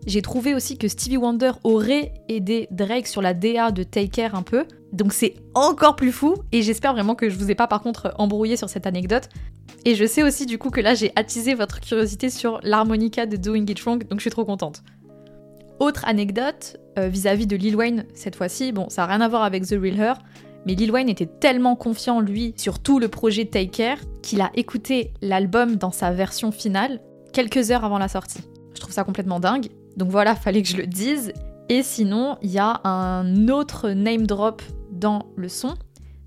J'ai 0.07 0.23
trouvé 0.23 0.55
aussi 0.55 0.79
que 0.79 0.87
Stevie 0.87 1.17
Wonder 1.17 1.51
aurait 1.65 2.15
aidé 2.29 2.69
Drake 2.71 3.09
sur 3.09 3.23
la 3.23 3.35
DA 3.35 3.73
de 3.73 3.83
Take 3.83 4.09
Care 4.09 4.37
un 4.37 4.43
peu. 4.43 4.65
Donc 4.93 5.13
c'est 5.13 5.35
encore 5.55 5.97
plus 5.97 6.13
fou 6.13 6.37
et 6.53 6.63
j'espère 6.63 6.93
vraiment 6.93 7.17
que 7.17 7.29
je 7.29 7.37
vous 7.37 7.51
ai 7.51 7.57
pas 7.57 7.67
par 7.67 7.83
contre 7.83 8.15
embrouillé 8.17 8.57
sur 8.57 8.69
cette 8.69 8.87
anecdote. 8.87 9.29
Et 9.85 9.97
je 9.97 10.05
sais 10.05 10.23
aussi 10.23 10.47
du 10.47 10.59
coup 10.59 10.71
que 10.71 10.81
là 10.81 10.95
j'ai 10.95 11.11
attisé 11.17 11.55
votre 11.55 11.81
curiosité 11.81 12.31
sur 12.31 12.61
l'harmonica 12.63 13.27
de 13.27 13.37
Doing 13.37 13.67
It 13.69 13.81
Wrong, 13.81 14.07
donc 14.07 14.21
je 14.21 14.23
suis 14.23 14.31
trop 14.31 14.45
contente. 14.45 14.85
Autre 15.81 16.05
anecdote 16.07 16.77
euh, 16.99 17.09
vis-à-vis 17.09 17.49
de 17.49 17.57
Lil 17.57 17.75
Wayne 17.75 18.07
cette 18.15 18.37
fois-ci, 18.37 18.71
bon 18.71 18.89
ça 18.89 19.03
n'a 19.03 19.09
rien 19.09 19.21
à 19.21 19.29
voir 19.29 19.43
avec 19.43 19.67
The 19.67 19.75
Real 19.81 19.99
Her, 19.99 20.19
mais 20.67 20.75
Lil 20.75 20.93
Wayne 20.93 21.09
était 21.09 21.27
tellement 21.27 21.75
confiant 21.75 22.21
lui 22.21 22.55
sur 22.57 22.79
tout 22.79 23.01
le 23.01 23.09
projet 23.09 23.45
Take 23.45 23.71
Care 23.71 23.99
qu'il 24.23 24.41
a 24.41 24.53
écouté 24.55 25.13
l'album 25.21 25.77
dans 25.77 25.93
sa 25.93 26.13
version 26.13 26.53
finale 26.53 27.01
quelques 27.33 27.73
heures 27.73 27.85
avant 27.85 27.99
la 27.99 28.09
sortie. 28.09 28.41
Je 28.75 28.81
trouve 28.81 28.95
ça 28.95 29.03
complètement 29.03 29.41
dingue. 29.41 29.69
Donc 29.97 30.11
voilà, 30.11 30.35
fallait 30.35 30.63
que 30.63 30.69
je 30.69 30.77
le 30.77 30.87
dise. 30.87 31.33
Et 31.69 31.83
sinon, 31.83 32.37
il 32.43 32.51
y 32.51 32.59
a 32.59 32.81
un 32.85 33.49
autre 33.49 33.91
name 33.91 34.27
drop 34.27 34.63
dans 34.93 35.27
le 35.37 35.49
son. 35.49 35.75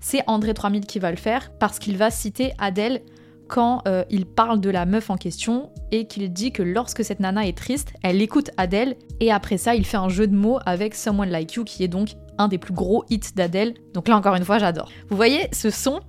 C'est 0.00 0.22
André 0.26 0.54
3000 0.54 0.86
qui 0.86 0.98
va 0.98 1.10
le 1.10 1.16
faire 1.16 1.50
parce 1.58 1.78
qu'il 1.78 1.96
va 1.96 2.10
citer 2.10 2.52
Adèle 2.58 3.02
quand 3.48 3.82
euh, 3.88 4.04
il 4.10 4.26
parle 4.26 4.60
de 4.60 4.70
la 4.70 4.86
meuf 4.86 5.10
en 5.10 5.16
question 5.16 5.70
et 5.90 6.06
qu'il 6.06 6.32
dit 6.32 6.52
que 6.52 6.62
lorsque 6.62 7.04
cette 7.04 7.20
nana 7.20 7.46
est 7.46 7.56
triste, 7.56 7.92
elle 8.02 8.22
écoute 8.22 8.50
Adèle 8.56 8.96
et 9.18 9.32
après 9.32 9.58
ça, 9.58 9.74
il 9.74 9.84
fait 9.84 9.96
un 9.96 10.08
jeu 10.08 10.26
de 10.26 10.34
mots 10.34 10.60
avec 10.64 10.94
Someone 10.94 11.30
Like 11.30 11.54
You 11.54 11.64
qui 11.64 11.82
est 11.82 11.88
donc 11.88 12.10
un 12.38 12.48
des 12.48 12.58
plus 12.58 12.72
gros 12.72 13.04
hits 13.10 13.20
d'Adèle. 13.34 13.74
Donc 13.92 14.08
là 14.08 14.16
encore 14.16 14.36
une 14.36 14.44
fois, 14.44 14.58
j'adore. 14.58 14.88
Vous 15.08 15.16
voyez, 15.16 15.48
ce 15.52 15.68
son, 15.68 16.00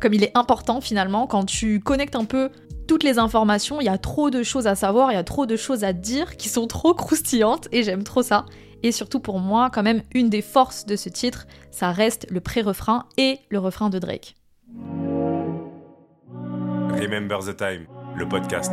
comme 0.00 0.14
il 0.14 0.22
est 0.22 0.36
important 0.36 0.80
finalement, 0.80 1.26
quand 1.26 1.44
tu 1.44 1.80
connectes 1.80 2.16
un 2.16 2.24
peu 2.24 2.50
toutes 2.86 3.02
les 3.02 3.18
informations, 3.18 3.80
il 3.80 3.84
y 3.84 3.88
a 3.88 3.98
trop 3.98 4.30
de 4.30 4.42
choses 4.42 4.66
à 4.66 4.74
savoir, 4.74 5.10
il 5.10 5.14
y 5.14 5.18
a 5.18 5.24
trop 5.24 5.46
de 5.46 5.56
choses 5.56 5.84
à 5.84 5.92
dire 5.92 6.36
qui 6.36 6.48
sont 6.48 6.66
trop 6.66 6.94
croustillantes 6.94 7.68
et 7.72 7.82
j'aime 7.82 8.04
trop 8.04 8.22
ça. 8.22 8.46
Et 8.82 8.92
surtout 8.92 9.20
pour 9.20 9.38
moi, 9.38 9.70
quand 9.72 9.82
même, 9.82 10.02
une 10.12 10.28
des 10.28 10.42
forces 10.42 10.84
de 10.84 10.96
ce 10.96 11.08
titre, 11.08 11.46
ça 11.70 11.90
reste 11.90 12.26
le 12.30 12.40
pré-refrain 12.40 13.06
et 13.16 13.38
le 13.48 13.58
refrain 13.58 13.88
de 13.88 13.98
Drake. 13.98 14.36
Remember 16.90 17.38
the 17.40 17.56
Time, 17.56 17.86
le 18.16 18.28
podcast. 18.28 18.72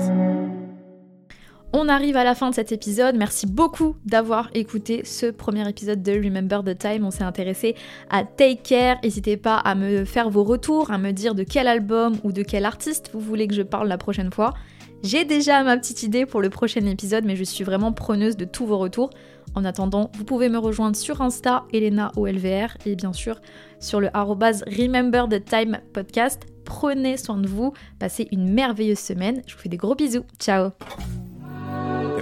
On 1.73 1.87
arrive 1.87 2.17
à 2.17 2.25
la 2.25 2.35
fin 2.35 2.49
de 2.49 2.55
cet 2.55 2.73
épisode. 2.73 3.15
Merci 3.15 3.47
beaucoup 3.47 3.95
d'avoir 4.05 4.49
écouté 4.53 5.03
ce 5.05 5.27
premier 5.27 5.67
épisode 5.69 6.03
de 6.03 6.11
Remember 6.11 6.63
the 6.63 6.77
Time. 6.77 7.05
On 7.05 7.11
s'est 7.11 7.23
intéressé 7.23 7.75
à 8.09 8.25
Take 8.25 8.61
Care. 8.63 8.97
N'hésitez 9.03 9.37
pas 9.37 9.55
à 9.55 9.73
me 9.73 10.03
faire 10.03 10.29
vos 10.29 10.43
retours, 10.43 10.91
à 10.91 10.97
me 10.97 11.11
dire 11.11 11.33
de 11.33 11.43
quel 11.43 11.67
album 11.67 12.17
ou 12.23 12.33
de 12.33 12.43
quel 12.43 12.65
artiste 12.65 13.11
vous 13.13 13.21
voulez 13.21 13.47
que 13.47 13.53
je 13.53 13.61
parle 13.61 13.87
la 13.87 13.97
prochaine 13.97 14.31
fois. 14.31 14.53
J'ai 15.01 15.23
déjà 15.23 15.63
ma 15.63 15.77
petite 15.77 16.03
idée 16.03 16.25
pour 16.25 16.41
le 16.41 16.49
prochain 16.49 16.85
épisode, 16.85 17.23
mais 17.25 17.37
je 17.37 17.43
suis 17.43 17.63
vraiment 17.63 17.93
preneuse 17.93 18.35
de 18.35 18.45
tous 18.45 18.65
vos 18.65 18.77
retours. 18.77 19.09
En 19.55 19.63
attendant, 19.63 20.11
vous 20.15 20.25
pouvez 20.25 20.49
me 20.49 20.57
rejoindre 20.57 20.95
sur 20.95 21.21
Insta, 21.21 21.63
Elena 21.73 22.11
OLVR, 22.17 22.77
et 22.85 22.95
bien 22.95 23.13
sûr 23.13 23.39
sur 23.79 23.99
le 23.99 24.09
Remember 24.13 25.27
the 25.27 25.43
Time 25.43 25.79
podcast. 25.93 26.43
Prenez 26.65 27.17
soin 27.17 27.37
de 27.37 27.47
vous, 27.47 27.73
passez 27.97 28.27
une 28.31 28.51
merveilleuse 28.51 28.99
semaine. 28.99 29.41
Je 29.47 29.55
vous 29.55 29.61
fais 29.61 29.69
des 29.69 29.77
gros 29.77 29.95
bisous. 29.95 30.25
Ciao 30.37 30.71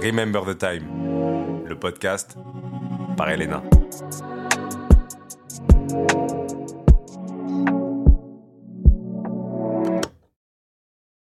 Remember 0.02 0.42
the 0.46 0.56
Time, 0.56 1.64
le 1.68 1.74
podcast 1.78 2.34
par 3.18 3.28
Elena. 3.28 3.62